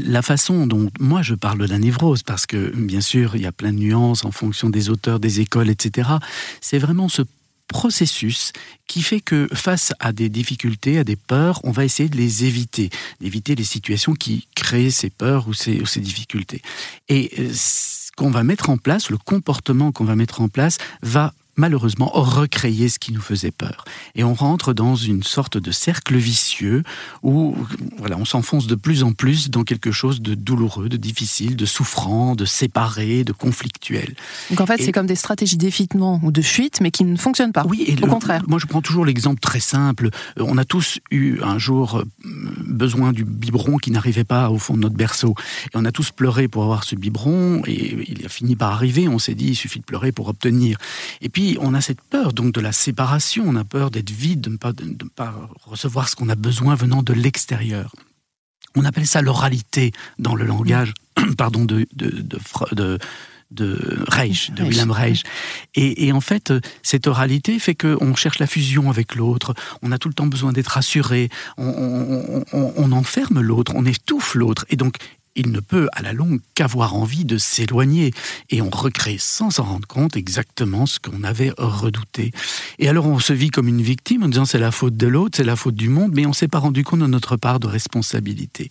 La 0.06 0.22
façon 0.22 0.66
dont 0.66 0.90
moi 1.00 1.22
je 1.22 1.34
parle 1.34 1.58
de 1.58 1.66
la 1.66 1.78
névrose, 1.78 2.22
parce 2.22 2.46
que 2.46 2.72
bien 2.76 3.00
sûr 3.00 3.36
il 3.36 3.42
y 3.42 3.46
a 3.46 3.52
plein 3.52 3.72
de 3.72 3.78
nuances 3.78 4.24
en 4.24 4.30
fonction 4.30 4.70
des 4.70 4.88
auteurs, 4.88 5.20
des 5.20 5.40
écoles, 5.40 5.70
etc. 5.70 6.08
C'est 6.60 6.78
vraiment 6.78 7.08
ce 7.08 7.22
processus 7.70 8.52
qui 8.88 9.02
fait 9.02 9.20
que 9.20 9.48
face 9.54 9.92
à 10.00 10.12
des 10.12 10.28
difficultés, 10.28 10.98
à 10.98 11.04
des 11.04 11.14
peurs, 11.14 11.60
on 11.62 11.70
va 11.70 11.84
essayer 11.84 12.08
de 12.08 12.16
les 12.16 12.44
éviter, 12.44 12.90
d'éviter 13.20 13.54
les 13.54 13.64
situations 13.64 14.14
qui 14.14 14.48
créent 14.56 14.90
ces 14.90 15.10
peurs 15.10 15.46
ou 15.46 15.54
ces, 15.54 15.80
ou 15.80 15.86
ces 15.86 16.00
difficultés. 16.00 16.60
Et 17.08 17.30
euh, 17.38 17.48
qu'on 18.16 18.30
va 18.30 18.42
mettre 18.42 18.70
en 18.70 18.76
place, 18.76 19.10
le 19.10 19.18
comportement 19.18 19.92
qu'on 19.92 20.04
va 20.04 20.16
mettre 20.16 20.40
en 20.40 20.48
place, 20.48 20.78
va 21.02 21.32
malheureusement 21.60 22.10
recréer 22.12 22.88
ce 22.88 22.98
qui 22.98 23.12
nous 23.12 23.20
faisait 23.20 23.50
peur. 23.50 23.84
Et 24.14 24.24
on 24.24 24.34
rentre 24.34 24.72
dans 24.72 24.96
une 24.96 25.22
sorte 25.22 25.58
de 25.58 25.70
cercle 25.70 26.16
vicieux 26.16 26.82
où 27.22 27.54
voilà, 27.98 28.16
on 28.16 28.24
s'enfonce 28.24 28.66
de 28.66 28.74
plus 28.74 29.02
en 29.02 29.12
plus 29.12 29.50
dans 29.50 29.62
quelque 29.62 29.92
chose 29.92 30.22
de 30.22 30.34
douloureux, 30.34 30.88
de 30.88 30.96
difficile, 30.96 31.54
de 31.56 31.66
souffrant, 31.66 32.34
de 32.34 32.46
séparé, 32.46 33.24
de 33.24 33.32
conflictuel. 33.32 34.14
Donc 34.48 34.60
en 34.60 34.66
fait, 34.66 34.82
c'est 34.82 34.92
comme 34.92 35.06
des 35.06 35.14
stratégies 35.14 35.58
d'effitement 35.58 36.18
ou 36.22 36.32
de 36.32 36.42
fuite, 36.42 36.80
mais 36.80 36.90
qui 36.90 37.04
ne 37.04 37.16
fonctionnent 37.16 37.52
pas. 37.52 37.64
Oui, 37.68 37.84
et 37.86 37.94
au 38.02 38.06
contraire. 38.06 38.42
Moi, 38.48 38.58
je 38.58 38.66
prends 38.66 38.82
toujours 38.82 39.04
l'exemple 39.04 39.40
très 39.40 39.60
simple. 39.60 40.08
Euh, 40.38 40.44
on 40.46 40.56
a 40.56 40.64
tous 40.64 40.98
eu 41.10 41.40
un 41.42 41.58
jour 41.58 41.98
euh, 41.98 42.04
besoin 42.66 43.12
du 43.12 43.24
biberon 43.24 43.76
qui 43.76 43.90
n'arrivait 43.90 44.24
pas 44.24 44.50
au 44.50 44.58
fond 44.58 44.74
de 44.74 44.80
notre 44.80 44.96
berceau. 44.96 45.34
Et 45.66 45.76
on 45.76 45.84
a 45.84 45.92
tous 45.92 46.10
pleuré 46.10 46.48
pour 46.48 46.62
avoir 46.62 46.84
ce 46.84 46.96
biberon, 46.96 47.62
et 47.66 48.06
il 48.08 48.24
a 48.24 48.28
fini 48.28 48.56
par 48.56 48.72
arriver. 48.72 49.08
On 49.08 49.18
s'est 49.18 49.34
dit, 49.34 49.48
il 49.48 49.56
suffit 49.56 49.80
de 49.80 49.84
pleurer 49.84 50.12
pour 50.12 50.28
obtenir. 50.28 50.78
Et 51.20 51.28
puis, 51.28 51.49
on 51.60 51.74
a 51.74 51.80
cette 51.80 52.00
peur 52.00 52.32
donc 52.32 52.52
de 52.52 52.60
la 52.60 52.72
séparation, 52.72 53.44
on 53.46 53.56
a 53.56 53.64
peur 53.64 53.90
d'être 53.90 54.10
vide, 54.10 54.40
de 54.40 54.50
ne 54.50 54.56
pas, 54.56 54.72
de, 54.72 55.04
pas 55.04 55.34
recevoir 55.64 56.08
ce 56.08 56.16
qu'on 56.16 56.28
a 56.28 56.34
besoin 56.34 56.74
venant 56.74 57.02
de 57.02 57.12
l'extérieur. 57.12 57.94
On 58.76 58.84
appelle 58.84 59.06
ça 59.06 59.22
l'oralité 59.22 59.92
dans 60.18 60.34
le 60.34 60.44
langage 60.44 60.94
pardon, 61.38 61.64
de, 61.64 61.86
de, 61.94 62.10
de, 62.10 62.98
de 63.50 64.04
Reich, 64.08 64.52
de 64.52 64.62
William 64.62 64.90
Reich. 64.90 65.24
Et, 65.74 66.12
en 66.12 66.20
fait, 66.20 66.52
cette 66.82 67.06
oralité 67.06 67.58
fait 67.58 67.74
qu'on 67.74 68.14
cherche 68.14 68.38
la 68.38 68.46
fusion 68.46 68.90
avec 68.90 69.16
l'autre, 69.16 69.54
on 69.82 69.92
a 69.92 69.98
tout 69.98 70.08
le 70.08 70.14
temps 70.14 70.26
besoin 70.26 70.52
d'être 70.52 70.68
rassuré, 70.68 71.30
on, 71.58 72.44
on 72.52 72.92
enferme 72.92 73.40
l'autre, 73.40 73.72
on 73.74 73.84
étouffe 73.84 74.34
l'autre. 74.34 74.66
Et 74.68 74.76
donc, 74.76 74.96
il 75.40 75.50
ne 75.50 75.60
peut 75.60 75.88
à 75.92 76.02
la 76.02 76.12
longue 76.12 76.40
qu'avoir 76.54 76.94
envie 76.94 77.24
de 77.24 77.38
s'éloigner. 77.38 78.12
Et 78.50 78.62
on 78.62 78.70
recrée 78.70 79.16
sans 79.18 79.50
s'en 79.50 79.64
rendre 79.64 79.88
compte 79.88 80.16
exactement 80.16 80.86
ce 80.86 80.98
qu'on 80.98 81.24
avait 81.24 81.52
redouté. 81.56 82.32
Et 82.78 82.88
alors 82.88 83.06
on 83.06 83.18
se 83.18 83.32
vit 83.32 83.50
comme 83.50 83.68
une 83.68 83.82
victime 83.82 84.22
en 84.22 84.28
disant 84.28 84.44
c'est 84.44 84.58
la 84.58 84.70
faute 84.70 84.96
de 84.96 85.06
l'autre, 85.06 85.36
c'est 85.36 85.44
la 85.44 85.56
faute 85.56 85.74
du 85.74 85.88
monde, 85.88 86.12
mais 86.14 86.26
on 86.26 86.30
ne 86.30 86.34
s'est 86.34 86.48
pas 86.48 86.58
rendu 86.58 86.84
compte 86.84 87.00
de 87.00 87.06
notre 87.06 87.36
part 87.36 87.60
de 87.60 87.66
responsabilité. 87.66 88.68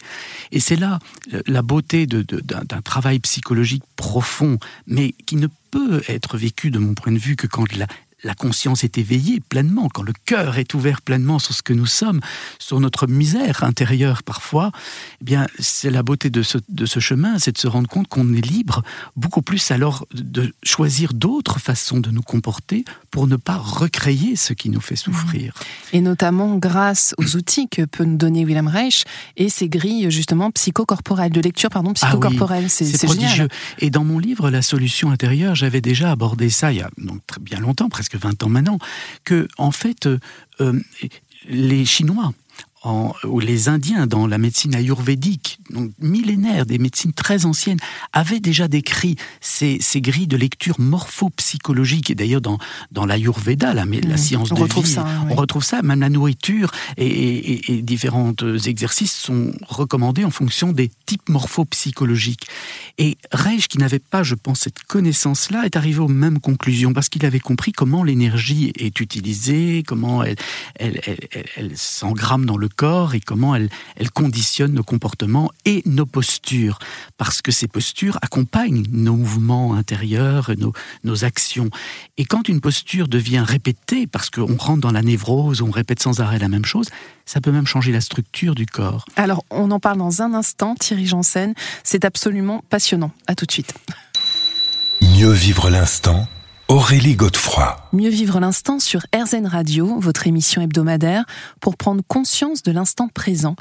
Et 0.51 0.59
c'est 0.59 0.75
là 0.75 0.99
euh, 1.33 1.41
la 1.47 1.61
beauté 1.61 2.05
d'un 2.07 2.81
travail 2.81 3.19
psychologique 3.19 3.83
profond, 3.95 4.59
mais 4.87 5.13
qui 5.25 5.35
ne 5.35 5.47
peut 5.71 6.01
être 6.07 6.37
vécu 6.37 6.71
de 6.71 6.79
mon 6.79 6.93
point 6.93 7.11
de 7.11 7.19
vue 7.19 7.35
que 7.35 7.47
quand 7.47 7.75
la, 7.75 7.87
la 8.23 8.35
conscience 8.35 8.83
est 8.83 8.97
éveillée 8.97 9.39
pleinement, 9.39 9.89
quand 9.89 10.03
le 10.03 10.13
cœur 10.25 10.57
est 10.57 10.73
ouvert 10.73 11.01
pleinement 11.01 11.39
sur 11.39 11.53
ce 11.53 11.61
que 11.61 11.73
nous 11.73 11.85
sommes, 11.85 12.19
sur 12.57 12.79
notre 12.79 13.07
misère 13.07 13.63
intérieure 13.63 14.23
parfois, 14.23 14.71
eh 15.21 15.23
bien, 15.23 15.47
c'est 15.59 15.89
la 15.89 16.03
beauté 16.03 16.29
de 16.29 16.43
ce, 16.43 16.57
de 16.67 16.85
ce 16.85 16.99
chemin, 16.99 17.39
c'est 17.39 17.53
de 17.53 17.57
se 17.57 17.67
rendre 17.67 17.87
compte 17.87 18.07
qu'on 18.07 18.33
est 18.33 18.45
libre, 18.45 18.83
beaucoup 19.15 19.41
plus 19.41 19.71
alors 19.71 20.05
de 20.13 20.53
choisir 20.63 21.13
d'autres 21.13 21.59
façons 21.59 21.99
de 21.99 22.11
nous 22.11 22.21
comporter 22.21 22.85
pour 23.11 23.27
ne 23.27 23.35
pas 23.35 23.57
recréer 23.57 24.35
ce 24.35 24.53
qui 24.53 24.69
nous 24.69 24.81
fait 24.81 24.95
souffrir. 24.95 25.53
Mmh. 25.53 25.97
Et 25.97 26.01
notamment 26.01 26.57
grâce 26.57 27.13
aux 27.17 27.35
outils 27.35 27.67
que 27.69 27.83
peut 27.83 28.03
nous 28.03 28.17
donner 28.17 28.45
William 28.45 28.67
Reich 28.67 29.05
et 29.37 29.49
ses 29.49 29.69
grilles 29.69 30.11
justement 30.11 30.51
psychocorporelles, 30.51 31.31
de 31.31 31.41
lecture 31.41 31.69
pardon, 31.69 31.91
ah 32.01 32.07
psychocorporelle. 32.07 32.69
c'est 32.69 33.05
prodigieux. 33.05 33.47
Et 33.79 33.89
dans 33.89 34.03
mon 34.03 34.19
livre 34.19 34.49
La 34.49 34.61
solution 34.61 35.11
intérieure, 35.11 35.55
j'avais 35.55 35.81
déjà 35.81 36.11
abordé 36.11 36.49
ça 36.49 36.71
il 36.71 36.79
y 36.79 36.81
a 36.81 36.89
donc, 36.97 37.25
très 37.27 37.39
bien 37.39 37.59
longtemps, 37.59 37.89
presque 37.89 38.08
20 38.17 38.43
ans 38.43 38.49
maintenant, 38.49 38.79
que 39.23 39.47
en 39.57 39.71
fait, 39.71 40.05
euh, 40.07 40.19
euh, 40.61 40.79
les 41.47 41.85
Chinois 41.85 42.33
où 42.85 43.39
les 43.39 43.67
Indiens, 43.67 44.07
dans 44.07 44.25
la 44.25 44.37
médecine 44.37 44.73
ayurvédique, 44.73 45.59
donc 45.69 45.91
millénaire, 45.99 46.65
des 46.65 46.77
médecines 46.77 47.11
très 47.11 47.45
anciennes, 47.45 47.79
avaient 48.13 48.39
déjà 48.39 48.67
décrit 48.67 49.17
ces, 49.41 49.79
grilles 49.95 50.27
de 50.27 50.37
lecture 50.37 50.79
morphopsychologique. 50.79 52.09
Et 52.09 52.15
d'ailleurs, 52.15 52.41
dans, 52.41 52.57
dans 52.91 53.05
l'ayurveda, 53.05 53.73
la, 53.73 53.85
la, 53.85 53.85
mmh. 53.85 54.17
science 54.17 54.51
on 54.51 54.55
de 54.55 54.61
retrouve 54.61 54.85
vie, 54.85 54.91
ça, 54.91 55.05
on 55.29 55.35
retrouve 55.35 55.63
ça. 55.63 55.81
Même 55.81 55.99
la 55.99 56.09
nourriture 56.09 56.71
et, 56.97 57.73
et, 57.73 57.81
différents 57.81 58.33
exercices 58.65 59.13
sont 59.13 59.51
recommandés 59.67 60.23
en 60.23 60.31
fonction 60.31 60.71
des 60.71 60.89
types 61.05 61.27
morphopsychologiques. 61.27 62.47
Et 62.97 63.17
Reich, 63.31 63.67
qui 63.67 63.77
n'avait 63.77 63.99
pas, 63.99 64.23
je 64.23 64.35
pense, 64.35 64.61
cette 64.61 64.83
connaissance-là, 64.83 65.65
est 65.65 65.75
arrivé 65.75 65.99
aux 65.99 66.07
mêmes 66.07 66.39
conclusions 66.39 66.93
parce 66.93 67.09
qu'il 67.09 67.25
avait 67.25 67.39
compris 67.39 67.73
comment 67.73 68.03
l'énergie 68.03 68.71
est 68.77 68.99
utilisée, 69.01 69.83
comment 69.85 70.23
elle, 70.23 70.37
elle, 70.75 71.01
elle, 71.05 71.45
elle 71.57 71.77
s'engramme 71.77 72.45
dans 72.45 72.57
le 72.57 72.68
corps 72.69 73.15
et 73.15 73.19
comment 73.19 73.55
elle, 73.55 73.69
elle 73.95 74.11
conditionne 74.11 74.73
nos 74.73 74.83
comportements 74.83 75.51
et 75.65 75.81
nos 75.85 76.05
postures, 76.05 76.79
parce 77.17 77.41
que 77.41 77.51
ces 77.51 77.67
postures 77.67 78.17
accompagnent 78.21 78.83
nos 78.91 79.15
mouvements 79.15 79.73
intérieurs, 79.73 80.51
nos, 80.57 80.73
nos 81.03 81.25
actions. 81.25 81.69
Et 82.17 82.25
quand 82.25 82.47
une 82.49 82.61
posture 82.61 83.07
devient 83.07 83.43
répétée, 83.45 84.07
parce 84.07 84.29
qu'on 84.29 84.57
rentre 84.57 84.81
dans 84.81 84.91
la 84.91 85.01
névrose, 85.01 85.61
on 85.61 85.71
répète 85.71 86.01
sans 86.01 86.21
arrêt 86.21 86.39
la 86.39 86.49
même 86.49 86.65
chose, 86.65 86.87
ça 87.25 87.41
peut 87.41 87.51
même 87.51 87.67
changer 87.67 87.91
la 87.91 88.01
structure 88.01 88.55
du 88.55 88.65
corps. 88.65 89.05
Alors, 89.15 89.43
on 89.51 89.69
en 89.71 89.79
parle 89.79 89.99
dans 89.99 90.21
un 90.21 90.33
instant, 90.33 90.75
Thierry 90.75 91.05
Janssen, 91.05 91.53
c'est 91.83 92.05
absolument 92.05 92.63
passionnant. 92.69 93.11
À 93.27 93.35
tout 93.35 93.45
de 93.45 93.51
suite. 93.51 93.73
Mieux 95.01 95.31
vivre 95.31 95.69
l'instant 95.69 96.27
Aurélie 96.69 97.15
Godefroy. 97.15 97.77
Mieux 97.93 98.11
vivre 98.11 98.39
l'instant 98.39 98.77
sur 98.77 99.01
RZN 99.11 99.47
Radio, 99.47 99.99
votre 99.99 100.27
émission 100.27 100.61
hebdomadaire, 100.61 101.25
pour 101.61 101.77
prendre 101.77 102.03
conscience 102.07 102.61
de 102.61 102.71
l'instant 102.71 103.07
présent, 103.07 103.55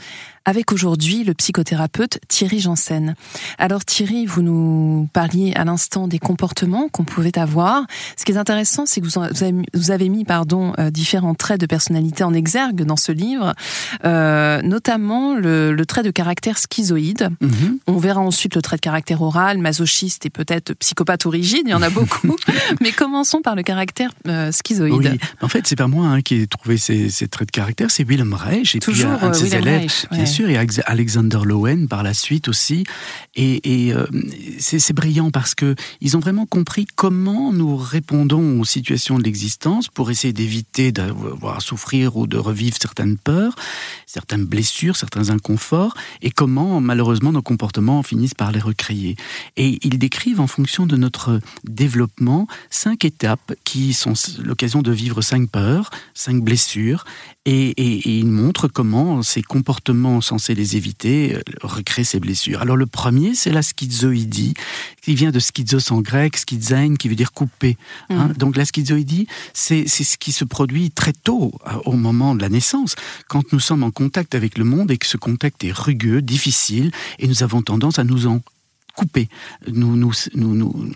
avec 0.49 0.73
aujourd'hui 0.73 1.25
le 1.25 1.35
psychothérapeute 1.35 2.21
Thierry 2.27 2.59
Janssen. 2.59 3.15
Alors 3.59 3.85
Thierry, 3.85 4.25
vous 4.25 4.41
nous 4.41 5.07
parliez 5.13 5.53
à 5.55 5.65
l'instant 5.67 6.09
des 6.09 6.19
comportements 6.19 6.89
qu'on 6.89 7.05
pouvait 7.05 7.39
avoir. 7.39 7.83
Ce 8.17 8.25
qui 8.25 8.33
est 8.33 8.39
intéressant, 8.39 8.87
c'est 8.87 9.03
que 9.03 9.07
vous 9.07 9.91
avez 9.91 10.09
mis 10.09 10.25
pardon, 10.25 10.73
euh, 10.79 10.91
différents 10.91 11.35
traits 11.35 11.61
de 11.61 11.67
personnalité 11.67 12.25
en 12.25 12.33
exergue 12.33 12.85
dans 12.85 12.97
ce 12.97 13.13
livre, 13.13 13.53
euh, 14.07 14.63
notamment 14.63 15.35
le, 15.35 15.77
trait 15.85 16.03
de 16.03 16.11
caractère 16.11 16.57
schizoïde. 16.57 17.29
Mhm. 17.43 17.79
On 17.87 17.99
verra 17.99 18.21
ensuite 18.21 18.55
le 18.55 18.63
trait 18.63 18.77
de 18.77 18.81
caractère 18.81 19.21
oral, 19.21 19.59
masochiste 19.59 20.25
et 20.25 20.31
peut-être 20.31 20.73
psychopathe 20.79 21.27
ou 21.27 21.31
rigide, 21.31 21.65
il 21.67 21.73
y 21.73 21.75
en 21.75 21.83
a 21.83 21.91
beaucoup. 21.91 22.35
Mais 22.81 22.93
commençons 22.93 23.43
par 23.43 23.55
le 23.55 23.63
caractère 23.63 24.13
euh, 24.27 24.51
schizoïde. 24.51 25.11
Oui, 25.13 25.21
en 25.43 25.49
fait, 25.49 25.67
c'est 25.67 25.77
pas 25.77 25.89
moi 25.89 26.07
hein, 26.07 26.23
qui 26.23 26.37
ai 26.37 26.47
trouvé 26.47 26.79
ces, 26.79 27.11
traits 27.29 27.49
de 27.49 27.53
caractère, 27.53 27.91
c'est 27.91 28.05
Willem 28.05 28.33
Reich 28.33 28.77
et 28.77 28.79
Toujours, 28.79 29.15
puis 29.19 29.27
un 29.27 29.31
de 29.31 29.37
ses 29.37 29.55
élèves, 29.55 29.91
bien 30.11 30.25
sûr, 30.25 30.38
et 30.47 30.59
Alexander 30.87 31.41
Lowen 31.45 31.89
par 31.89 32.03
la 32.03 32.15
suite 32.15 32.49
aussi. 32.49 32.85
Et, 33.35 33.93
euh, 33.93 34.07
c'est 34.59 34.93
brillant 34.93 35.31
parce 35.31 35.55
que 35.55 35.75
ils 36.01 36.17
ont 36.17 36.21
vraiment 36.21 36.47
compris 36.47 36.87
comment 36.87 37.53
nous 37.53 37.77
répondons 37.77 38.61
aux 38.61 38.65
situations 38.65 39.19
de 39.19 39.25
l'existence 39.25 39.89
pour 39.89 40.11
essayer 40.11 40.33
d'éviter 40.33 40.93
d'avoir 40.93 41.57
à 41.57 41.61
souffrir 41.61 42.17
ou 42.17 42.27
de 42.27 42.37
revivre 42.37 42.77
certaines 42.81 43.17
peurs, 43.17 43.55
certaines 44.07 44.45
blessures, 44.45 44.97
certains 44.97 45.31
inconforts, 45.31 45.95
et 46.23 46.31
comment 46.31 46.81
malheureusement 46.81 47.33
nos 47.33 47.43
comportements 47.43 48.03
finissent 48.03 48.35
par 48.35 48.53
les 48.53 48.61
recréer. 48.61 49.17
Et 49.57 49.79
ils 49.83 49.99
décrivent 49.99 50.41
en 50.41 50.47
fonction 50.47 50.87
de 50.87 50.97
notre 50.97 51.41
développement 51.65 52.47
cinq 52.71 53.05
étapes 53.05 53.55
qui 53.65 53.93
sont 53.93 54.15
l'occasion 54.43 54.83
de 54.83 54.93
vivre 54.93 55.23
cinq 55.23 55.51
peurs, 55.51 55.91
cinq 56.15 56.43
blessures, 56.43 57.05
et, 57.45 57.71
et, 57.71 58.19
ils 58.19 58.27
montrent 58.27 58.69
comment 58.69 59.23
ces 59.23 59.43
comportements 59.43 60.21
censés 60.29 60.55
les 60.55 60.77
éviter 60.77 61.35
euh, 61.35 61.41
recréent 61.63 62.05
ces 62.05 62.21
blessures. 62.21 62.61
Alors 62.61 62.77
le 62.77 62.87
premier, 62.87 63.35
c'est 63.35 63.51
la 63.51 63.63
schizoïdie, 63.63 64.55
qui 65.03 65.15
vient 65.15 65.31
de 65.31 65.41
schizos 65.41 65.93
en 65.93 66.01
grec, 66.01 66.37
schizein, 66.37 66.95
qui 66.97 67.09
veut 67.09 67.15
dire 67.15 67.33
couper. 67.33 67.77
Hein. 68.11 68.29
Mm. 68.29 68.33
Donc 68.35 68.57
la 68.57 68.65
schizoïdie, 68.65 69.27
c'est 69.55 69.87
ce 69.89 70.17
qui 70.17 70.33
se 70.33 70.45
produit 70.45 70.91
très 70.91 71.13
tôt, 71.13 71.53
euh, 71.67 71.71
au 71.85 71.93
moment 71.93 72.35
de 72.35 72.43
la 72.43 72.49
naissance, 72.49 72.95
quand 73.29 73.53
nous 73.53 73.61
sommes 73.61 73.83
en 73.83 73.91
contact 73.91 74.35
avec 74.35 74.59
le 74.59 74.65
monde 74.65 74.91
et 74.91 74.99
que 74.99 75.07
ce 75.07 75.17
contact 75.17 75.65
est 75.65 75.73
rugueux, 75.73 76.23
difficile, 76.23 76.91
et 77.19 77.27
nous 77.27 77.43
avons 77.43 77.63
tendance 77.63 77.99
à 77.99 78.05
nous 78.05 78.27
en 78.27 78.41
couper. 78.99 79.29
Nous, 79.69 79.95
nous, 79.95 80.13
nous, 80.35 80.91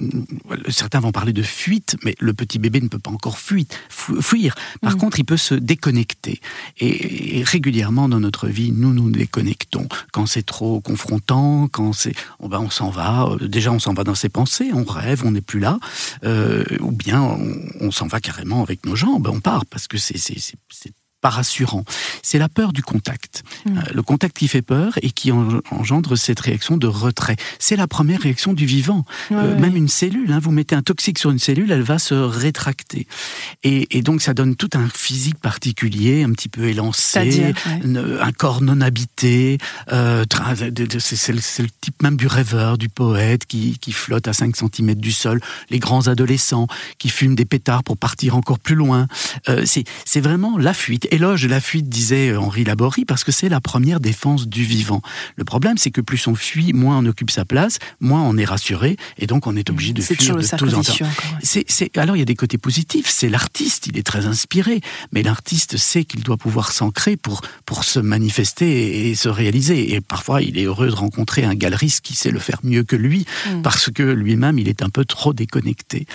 certains 0.68 0.99
vont 0.99 1.12
parler 1.12 1.32
de 1.32 1.42
fuite, 1.42 1.97
mais 2.04 2.16
le 2.18 2.35
petit 2.35 2.59
bébé 2.59 2.80
ne 2.80 2.88
peut 2.88 2.99
pas 2.99 3.12
encore 3.12 3.38
fuir. 3.38 3.64
fuir. 3.88 4.56
Par 4.80 4.97
mm. 4.97 4.99
contre, 4.99 5.21
il 5.21 5.25
peut 5.25 5.37
se 5.37 5.54
déconnecter. 5.54 6.40
Et, 6.80 7.44
régulièrement 7.44 8.09
dans 8.09 8.18
notre 8.18 8.49
vie, 8.49 8.73
nous 8.73 8.92
nous 8.92 9.09
déconnectons. 9.12 9.87
Quand 10.12 10.26
c'est 10.26 10.42
trop 10.42 10.80
confrontant, 10.80 11.68
quand 11.68 11.92
c'est, 11.92 12.14
on, 12.40 12.49
ben, 12.49 12.59
on 12.59 12.71
s'en 12.71 12.90
va. 12.90 13.26
Euh, 13.26 13.47
déjà, 13.47 13.71
on 13.71 13.78
s'en 13.78 13.94
va 13.94 14.02
dans 14.02 14.16
ses 14.16 14.28
pensées, 14.28 14.73
on 14.75 14.82
rêve, 14.82 15.23
on 15.25 15.30
n'est 15.30 15.40
plus 15.40 15.61
là. 15.61 15.78
Euh, 16.25 16.64
ou 16.80 16.90
bien, 16.90 17.23
on, 17.23 17.54
on 17.78 17.90
s'en 17.92 18.09
va 18.09 18.18
carrément 18.18 18.64
avec 18.64 18.85
nos 18.85 18.97
jambes, 18.97 19.28
on 19.32 19.40
part 19.40 19.64
parce 19.66 19.87
que 19.87 19.97
c'est 19.97 20.16
pas 21.23 21.31
rassurant. 21.31 21.85
C'est 22.23 22.38
la 22.38 22.50
peur 22.50 22.75
du 22.75 22.83
contact. 22.83 23.45
Hmm. 23.64 23.79
Euh, 23.79 23.81
le 23.95 24.02
contact 24.02 24.37
qui 24.37 24.49
fait 24.49 24.61
peur 24.61 24.99
et 25.00 25.11
qui 25.11 25.31
engendre 25.33 26.19
cette 26.19 26.41
réaction 26.41 26.76
de 26.76 26.87
retrait. 26.87 27.37
C'est 27.59 27.76
la 27.76 27.87
première 27.87 28.21
réaction 28.21 28.52
du 28.52 28.67
vivant. 28.67 29.07
Euh, 29.31 29.59
même 29.59 29.76
une 29.76 29.88
cellule, 29.88 30.33
hein, 30.33 30.41
vous 30.43 30.50
mettez 30.50 30.75
un 30.75 30.83
toxique 30.83 31.19
sur 31.19 31.31
une 31.31 31.38
cellule, 31.38 31.71
elle 31.71 31.83
va 31.83 31.99
se 31.99 32.14
rétracter. 32.14 33.07
Et, 33.62 34.02
donc 34.02 34.21
ça 34.21 34.35
donne 34.35 34.57
tout 34.57 34.71
un 34.75 34.88
physique 34.88 35.38
particulier, 35.38 36.25
un 36.25 36.33
petit 36.33 36.49
peu 36.49 36.64
élancé, 36.64 37.55
un 37.64 38.33
corps 38.33 38.61
non 38.61 38.81
habité. 38.81 39.59
Euh, 39.93 40.25
c'est 40.99 41.33
le, 41.33 41.69
type 41.81 42.02
même 42.02 42.17
du 42.17 42.26
rêveur, 42.26 42.79
du 42.79 42.88
poète 42.88 43.47
qui, 43.47 43.79
qui 43.79 43.93
flotte 43.93 44.26
à 44.26 44.33
5 44.33 44.57
cm 44.57 44.97
du 44.97 45.12
sol. 45.12 45.41
Les 45.71 45.79
grands 45.79 46.09
adolescents 46.09 46.67
qui 46.99 47.11
fument 47.11 47.37
des 47.37 47.45
pétards 47.45 47.85
pour 47.85 47.97
partir 47.97 48.37
encore 48.37 48.59
plus 48.59 48.75
loin. 48.75 49.07
c'est 49.64 50.21
vraiment 50.21 50.59
la 50.59 50.75
fuite 50.75 51.07
éloge 51.12 51.42
de 51.42 51.49
la 51.49 51.61
fuite, 51.61 51.88
disait 51.88 52.35
Henri 52.37 52.64
Laborie, 52.64 53.04
parce 53.04 53.23
que 53.23 53.33
c'est 53.33 53.50
la 53.50 53.61
première 53.61 54.00
défense 54.00 54.49
du 54.49 54.64
vivant. 54.64 55.02
Le 55.37 55.45
problème, 55.45 55.76
c'est 55.76 55.90
que 55.90 56.00
plus 56.00 56.26
on 56.26 56.35
fuit, 56.35 56.73
moins 56.73 56.99
on 56.99 57.07
occupe 57.07 57.31
sa 57.31 57.45
place, 57.45 57.78
moins 58.00 58.23
on 58.23 58.37
est 58.38 58.47
rassuré, 58.47 58.97
et 59.19 59.26
donc 59.26 59.47
on 59.47 59.54
est 59.54 59.69
obligé 59.69 59.92
de 59.92 60.00
fuir 60.00 60.37
de 60.37 60.57
tous 60.57 60.75
en 60.75 60.83
temps. 60.83 60.95
C'est, 61.42 61.97
alors 61.99 62.16
il 62.16 62.21
y 62.21 62.23
a 62.23 62.26
des 62.26 62.35
côtés 62.35 62.59
positifs. 62.59 63.09
C'est 63.09 63.28
l'artiste, 63.28 63.88
il 63.88 63.99
est 63.99 64.02
très 64.02 64.25
inspiré, 64.26 64.81
mais 65.12 65.23
l'artiste 65.23 65.76
sait 65.76 66.04
qu'il 66.04 66.23
doit 66.23 66.38
pouvoir 66.38 66.73
s'ancrer 66.73 67.16
pour 67.16 67.42
pour 67.66 67.85
se 67.85 68.00
manifester 68.00 69.11
et, 69.11 69.14
se 69.14 69.28
réaliser. 69.28 69.95
Et 69.95 70.00
parfois, 70.00 70.40
il 70.40 70.59
est 70.59 70.64
heureux 70.64 70.88
de 70.88 70.95
rencontrer 70.95 71.45
un 71.45 71.54
galeriste 71.54 72.00
qui 72.00 72.14
sait 72.14 72.31
le 72.31 72.38
faire 72.38 72.61
mieux 72.62 72.85
que 72.85 72.97
lui, 72.97 73.26
mm. 73.50 73.62
parce 73.62 73.90
que 73.90 74.02
lui-même, 74.02 74.59
il 74.59 74.69
est 74.69 74.83
un 74.83 74.88
peu 74.88 75.04
trop 75.04 75.35
déconnecté, 75.35 76.07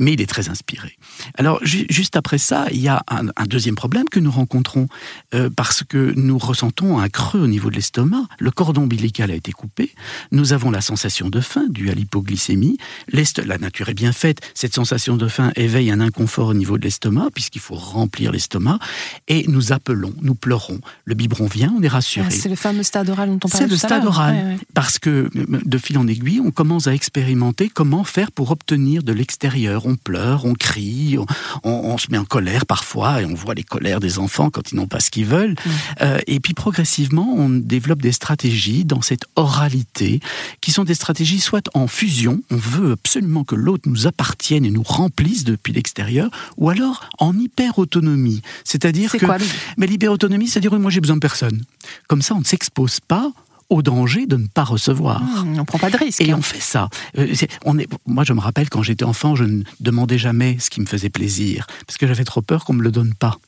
mais 0.00 0.14
il 0.14 0.20
est 0.22 0.26
très 0.26 0.48
inspiré. 0.48 0.96
Alors 1.36 1.60
juste 1.62 2.16
après 2.16 2.38
ça, 2.38 2.66
il 2.72 2.80
y 2.80 2.88
a 2.88 3.02
un, 3.08 3.26
un 3.36 3.44
deuxième 3.44 3.74
problème 3.74 4.08
que 4.08 4.18
nous 4.18 4.30
rencontrons 4.30 4.45
rencontrons 4.46 4.86
euh, 5.34 5.50
parce 5.54 5.82
que 5.82 6.12
nous 6.14 6.38
ressentons 6.38 6.98
un 6.98 7.08
creux 7.08 7.40
au 7.40 7.46
niveau 7.48 7.68
de 7.68 7.74
l'estomac, 7.74 8.22
le 8.38 8.52
cordon 8.52 8.82
ombilical 8.82 9.30
a 9.32 9.34
été 9.34 9.50
coupé, 9.50 9.92
nous 10.30 10.52
avons 10.52 10.70
la 10.70 10.80
sensation 10.80 11.28
de 11.28 11.40
faim 11.40 11.66
due 11.68 11.90
à 11.90 11.94
l'hypoglycémie, 11.94 12.78
la 13.12 13.58
nature 13.58 13.88
est 13.88 13.94
bien 13.94 14.12
faite, 14.12 14.40
cette 14.54 14.74
sensation 14.74 15.16
de 15.16 15.26
faim 15.26 15.50
éveille 15.56 15.90
un 15.90 16.00
inconfort 16.00 16.48
au 16.48 16.54
niveau 16.54 16.78
de 16.78 16.84
l'estomac 16.84 17.30
puisqu'il 17.34 17.60
faut 17.60 17.74
remplir 17.74 18.30
l'estomac. 18.30 18.78
Et 19.26 19.44
nous 19.48 19.72
appelons, 19.72 20.14
nous 20.22 20.34
pleurons, 20.34 20.78
le 21.04 21.14
biberon 21.14 21.46
vient, 21.46 21.74
on 21.76 21.82
est 21.82 21.88
rassuré. 21.88 22.28
Ah, 22.28 22.30
c'est 22.30 22.48
le 22.48 22.56
fameux 22.56 22.84
stade 22.84 23.10
oral 23.10 23.30
dont 23.30 23.40
on 23.44 23.48
parlait 23.48 23.66
C'est 23.66 23.70
le 23.70 23.76
stade 23.76 24.04
oral. 24.04 24.58
Parce 24.74 24.98
que 24.98 25.28
de 25.34 25.78
fil 25.78 25.98
en 25.98 26.06
aiguille, 26.06 26.40
on 26.40 26.52
commence 26.52 26.86
à 26.86 26.94
expérimenter 26.94 27.68
comment 27.68 28.04
faire 28.04 28.30
pour 28.30 28.50
obtenir 28.52 29.02
de 29.02 29.12
l'extérieur. 29.12 29.86
On 29.86 29.96
pleure, 29.96 30.44
on 30.44 30.54
crie, 30.54 31.16
on, 31.18 31.26
on 31.64 31.98
se 31.98 32.10
met 32.10 32.18
en 32.18 32.24
colère 32.24 32.66
parfois 32.66 33.22
et 33.22 33.24
on 33.24 33.34
voit 33.34 33.54
les 33.54 33.64
colères 33.64 34.00
des 34.00 34.18
enfants 34.18 34.35
quand 34.50 34.72
ils 34.72 34.76
n'ont 34.76 34.86
pas 34.86 35.00
ce 35.00 35.10
qu'ils 35.10 35.26
veulent. 35.26 35.54
Mm. 35.54 35.70
Euh, 36.02 36.18
et 36.26 36.40
puis 36.40 36.54
progressivement, 36.54 37.34
on 37.36 37.48
développe 37.48 38.02
des 38.02 38.12
stratégies 38.12 38.84
dans 38.84 39.02
cette 39.02 39.24
oralité, 39.36 40.20
qui 40.60 40.70
sont 40.70 40.84
des 40.84 40.94
stratégies 40.94 41.40
soit 41.40 41.68
en 41.74 41.86
fusion, 41.86 42.42
on 42.50 42.56
veut 42.56 42.92
absolument 42.92 43.44
que 43.44 43.54
l'autre 43.54 43.88
nous 43.88 44.06
appartienne 44.06 44.64
et 44.64 44.70
nous 44.70 44.82
remplisse 44.82 45.44
depuis 45.44 45.72
l'extérieur, 45.72 46.30
ou 46.56 46.70
alors 46.70 47.08
en 47.18 47.36
hyper-autonomie. 47.36 48.42
C'est-à-dire 48.64 49.12
que... 49.12 49.24
Quoi, 49.24 49.38
mais 49.76 49.86
l'hyper-autonomie, 49.86 50.48
c'est-à-dire 50.48 50.78
moi 50.78 50.90
j'ai 50.90 51.00
besoin 51.00 51.16
de 51.16 51.20
personne. 51.20 51.62
Comme 52.08 52.22
ça, 52.22 52.34
on 52.34 52.40
ne 52.40 52.44
s'expose 52.44 53.00
pas 53.00 53.32
au 53.68 53.82
danger 53.82 54.26
de 54.26 54.36
ne 54.36 54.46
pas 54.46 54.64
recevoir. 54.64 55.22
Hmm, 55.22 55.58
on 55.58 55.64
prend 55.64 55.78
pas 55.78 55.90
de 55.90 55.96
risque. 55.96 56.20
Et 56.20 56.32
on 56.34 56.42
fait 56.42 56.60
ça. 56.60 56.88
Euh, 57.18 57.34
on 57.64 57.78
est, 57.78 57.88
moi, 58.06 58.24
je 58.24 58.32
me 58.32 58.40
rappelle 58.40 58.68
quand 58.68 58.82
j'étais 58.82 59.04
enfant, 59.04 59.34
je 59.34 59.44
ne 59.44 59.62
demandais 59.80 60.18
jamais 60.18 60.56
ce 60.60 60.70
qui 60.70 60.80
me 60.80 60.86
faisait 60.86 61.10
plaisir, 61.10 61.66
parce 61.86 61.98
que 61.98 62.06
j'avais 62.06 62.24
trop 62.24 62.42
peur 62.42 62.64
qu'on 62.64 62.74
me 62.74 62.82
le 62.82 62.92
donne 62.92 63.14
pas. 63.14 63.38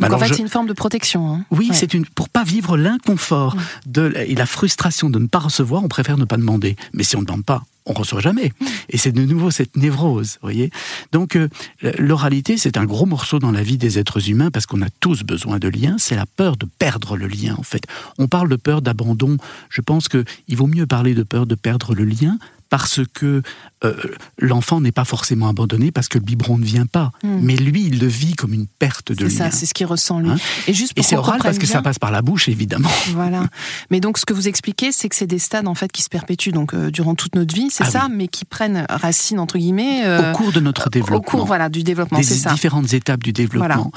Donc 0.00 0.12
en 0.12 0.18
fait, 0.18 0.34
c'est 0.34 0.42
une 0.42 0.48
forme 0.48 0.66
de 0.66 0.72
protection. 0.72 1.32
Hein. 1.32 1.44
Oui, 1.50 1.70
c'est 1.72 1.94
une 1.94 2.06
pour 2.06 2.28
pas 2.28 2.44
vivre 2.44 2.76
l'inconfort 2.76 3.56
de 3.86 4.12
et 4.16 4.34
la 4.34 4.46
frustration 4.46 5.10
de 5.10 5.18
ne 5.18 5.26
pas 5.26 5.38
recevoir, 5.38 5.84
on 5.84 5.88
préfère 5.88 6.16
ne 6.16 6.24
pas 6.24 6.36
demander. 6.36 6.76
Mais 6.92 7.02
si 7.02 7.16
on 7.16 7.20
ne 7.20 7.26
demande 7.26 7.44
pas, 7.44 7.62
on 7.86 7.92
reçoit 7.92 8.20
jamais. 8.20 8.52
Et 8.88 8.98
c'est 8.98 9.12
de 9.12 9.24
nouveau 9.24 9.50
cette 9.50 9.76
névrose, 9.76 10.38
voyez. 10.42 10.70
Donc 11.12 11.36
euh, 11.36 11.48
l'oralité, 11.98 12.56
c'est 12.56 12.76
un 12.76 12.84
gros 12.84 13.06
morceau 13.06 13.38
dans 13.38 13.52
la 13.52 13.62
vie 13.62 13.78
des 13.78 13.98
êtres 13.98 14.30
humains 14.30 14.50
parce 14.50 14.66
qu'on 14.66 14.82
a 14.82 14.90
tous 15.00 15.22
besoin 15.22 15.58
de 15.58 15.68
liens. 15.68 15.96
C'est 15.98 16.16
la 16.16 16.26
peur 16.26 16.56
de 16.56 16.66
perdre 16.66 17.16
le 17.16 17.26
lien, 17.26 17.54
en 17.58 17.62
fait. 17.62 17.84
On 18.18 18.28
parle 18.28 18.48
de 18.48 18.56
peur 18.56 18.82
d'abandon. 18.82 19.36
Je 19.68 19.80
pense 19.80 20.08
qu'il 20.08 20.56
vaut 20.56 20.66
mieux 20.66 20.86
parler 20.86 21.14
de 21.14 21.22
peur 21.22 21.46
de 21.46 21.54
perdre 21.54 21.94
le 21.94 22.04
lien 22.04 22.38
parce 22.70 23.00
que 23.12 23.42
euh, 23.84 23.94
l'enfant 24.38 24.80
n'est 24.80 24.92
pas 24.92 25.04
forcément 25.04 25.48
abandonné 25.48 25.90
parce 25.90 26.08
que 26.08 26.18
le 26.18 26.24
biberon 26.24 26.56
ne 26.56 26.64
vient 26.64 26.86
pas. 26.86 27.10
Hmm. 27.22 27.38
Mais 27.42 27.56
lui, 27.56 27.84
il 27.84 27.98
le 27.98 28.06
vit 28.06 28.34
comme 28.34 28.54
une 28.54 28.66
perte 28.66 29.12
de 29.12 29.24
lien. 29.24 29.30
C'est 29.30 29.36
ça, 29.36 29.50
c'est 29.50 29.66
ce 29.66 29.74
qu'il 29.74 29.86
ressent 29.86 30.20
lui. 30.20 30.30
Hein 30.30 30.36
et 30.66 30.72
juste 30.72 30.92
et 30.96 31.02
c'est 31.02 31.16
oral 31.16 31.40
parce 31.42 31.58
que 31.58 31.66
ça 31.66 31.82
passe 31.82 31.98
par 31.98 32.10
la 32.10 32.22
bouche, 32.22 32.48
évidemment. 32.48 32.88
Voilà. 33.10 33.46
Mais 33.90 33.98
donc, 34.00 34.18
ce 34.18 34.24
que 34.24 34.32
vous 34.32 34.46
expliquez, 34.46 34.92
c'est 34.92 35.08
que 35.08 35.16
c'est 35.16 35.26
des 35.26 35.40
stades 35.40 35.66
en 35.66 35.74
fait 35.74 35.90
qui 35.90 36.02
se 36.02 36.08
perpétuent 36.08 36.52
donc 36.52 36.74
euh, 36.74 36.90
durant 36.90 37.14
toute 37.14 37.34
notre 37.34 37.54
vie, 37.54 37.68
c'est 37.70 37.84
ah 37.84 37.90
ça, 37.90 38.08
mais 38.08 38.28
qui 38.28 38.44
prennent 38.44 38.86
racine 38.88 39.40
entre 39.40 39.58
guillemets 39.58 40.06
euh, 40.06 40.32
au 40.32 40.36
cours 40.36 40.52
de 40.52 40.60
notre 40.60 40.90
développement. 40.90 41.16
Au 41.16 41.22
cours, 41.22 41.44
voilà, 41.44 41.68
du 41.68 41.82
développement, 41.82 42.22
c'est 42.22 42.36
ça. 42.36 42.52
Différentes 42.52 42.92
étapes 42.92 43.22
du 43.22 43.32
développement. 43.32 43.90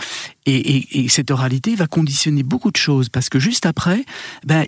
Et, 0.45 1.07
cette 1.09 1.31
oralité 1.31 1.75
va 1.75 1.85
conditionner 1.85 2.43
beaucoup 2.43 2.71
de 2.71 2.77
choses 2.77 3.09
parce 3.09 3.29
que 3.29 3.39
juste 3.39 3.65
après, 3.65 4.03
ben, 4.45 4.65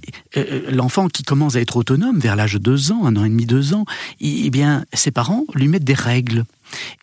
l'enfant 0.70 1.08
qui 1.08 1.24
commence 1.24 1.56
à 1.56 1.62
être 1.62 1.76
autonome 1.78 2.20
vers 2.20 2.36
l'âge 2.36 2.54
de 2.54 2.60
deux 2.60 2.92
ans, 2.92 3.06
un 3.06 3.16
an 3.16 3.26
et 3.26 3.30
demi, 3.30 3.46
deux 3.46 3.74
ans, 3.74 3.86
eh 4.20 4.50
bien, 4.50 4.86
ses 4.94 5.12
parents 5.12 5.46
lui 5.54 5.68
mettent 5.68 5.84
des 5.84 5.94
règles. 5.94 6.46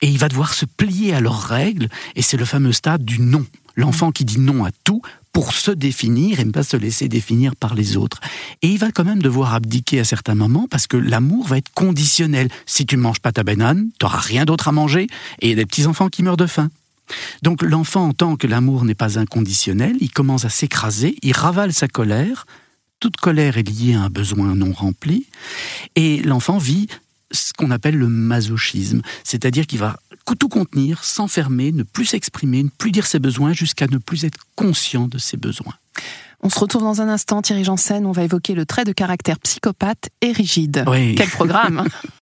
Et 0.00 0.08
il 0.08 0.18
va 0.18 0.28
devoir 0.28 0.54
se 0.54 0.64
plier 0.64 1.14
à 1.14 1.20
leurs 1.20 1.40
règles, 1.40 1.88
et 2.16 2.22
c'est 2.22 2.37
le 2.37 2.44
fameux 2.44 2.72
stade 2.72 3.04
du 3.04 3.20
non. 3.20 3.46
L'enfant 3.75 4.12
qui 4.12 4.25
dit 4.25 4.38
non 4.38 4.64
à 4.64 4.70
tout 4.84 5.02
pour 5.32 5.54
se 5.54 5.70
définir 5.70 6.40
et 6.40 6.44
ne 6.44 6.50
pas 6.50 6.62
se 6.62 6.76
laisser 6.76 7.08
définir 7.08 7.56
par 7.56 7.75
les 7.75 7.96
autres. 7.96 8.20
Et 8.61 8.68
il 8.68 8.78
va 8.78 8.92
quand 8.92 9.04
même 9.04 9.22
devoir 9.22 9.54
abdiquer 9.54 10.00
à 10.00 10.04
certains 10.04 10.34
moments 10.34 10.66
parce 10.70 10.87
que 10.87 10.99
l'amour 10.99 11.46
va 11.46 11.58
être 11.58 11.72
conditionnel. 11.72 12.49
Si 12.66 12.84
tu 12.84 12.96
ne 12.96 13.02
manges 13.02 13.20
pas 13.20 13.32
ta 13.32 13.42
banane, 13.42 13.88
tu 13.99 14.04
n'auras 14.04 14.20
rien 14.20 14.44
d'autre 14.44 14.68
à 14.68 14.72
manger 14.72 15.06
et 15.40 15.46
il 15.46 15.49
y 15.49 15.52
a 15.52 15.56
des 15.56 15.66
petits-enfants 15.66 16.11
qui 16.11 16.22
meurent 16.22 16.37
de 16.37 16.46
faim. 16.46 16.68
Donc 17.42 17.62
l'enfant, 17.62 18.08
en 18.08 18.12
tant 18.12 18.37
que 18.37 18.46
l'amour 18.46 18.84
n'est 18.84 18.94
pas 18.94 19.18
inconditionnel, 19.18 19.96
il 20.00 20.11
commence 20.11 20.44
à 20.44 20.50
s'écraser, 20.50 21.16
il 21.22 21.32
ravale 21.32 21.72
sa 21.72 21.88
colère. 21.88 22.46
Toute 23.02 23.16
colère 23.16 23.59
est 23.59 23.68
liée 23.68 23.94
à 23.94 24.02
un 24.02 24.11
besoin 24.11 24.54
non 24.54 24.73
rempli. 24.73 25.26
Et 25.97 26.23
l'enfant 26.23 26.59
vit 26.59 26.87
ce 27.32 27.52
qu'on 27.52 27.73
appelle 27.73 27.97
le 27.97 28.06
masochisme, 28.06 29.02
c'est-à-dire 29.25 29.66
qu'il 29.66 29.80
va 29.80 29.99
tout 30.38 30.49
contenir, 30.49 31.02
s'enfermer, 31.02 31.73
ne 31.73 31.82
plus 31.82 32.04
s'exprimer, 32.04 32.62
ne 32.62 32.68
plus 32.68 32.92
dire 32.92 33.04
ses 33.04 33.18
besoins 33.18 33.52
jusqu'à 33.54 33.88
ne 33.88 33.99
plus 33.99 34.25
être 34.25 34.38
conscient 34.54 35.09
de 35.09 35.18
ses 35.18 35.37
besoins. 35.37 35.75
On 36.44 36.49
se 36.49 36.61
retrouve 36.61 36.82
dans 36.82 37.00
un 37.00 37.09
instant, 37.09 37.42
Thierry 37.42 37.64
Janssen, 37.64 38.06
on 38.06 38.12
va 38.12 38.23
évoquer 38.23 38.54
le 38.54 38.66
trait 38.66 38.85
de 38.85 38.92
caractère 38.92 39.40
psychopathe 39.40 40.09
et 40.21 40.30
rigide. 40.30 40.85
Quel 41.16 41.28
programme 41.28 41.88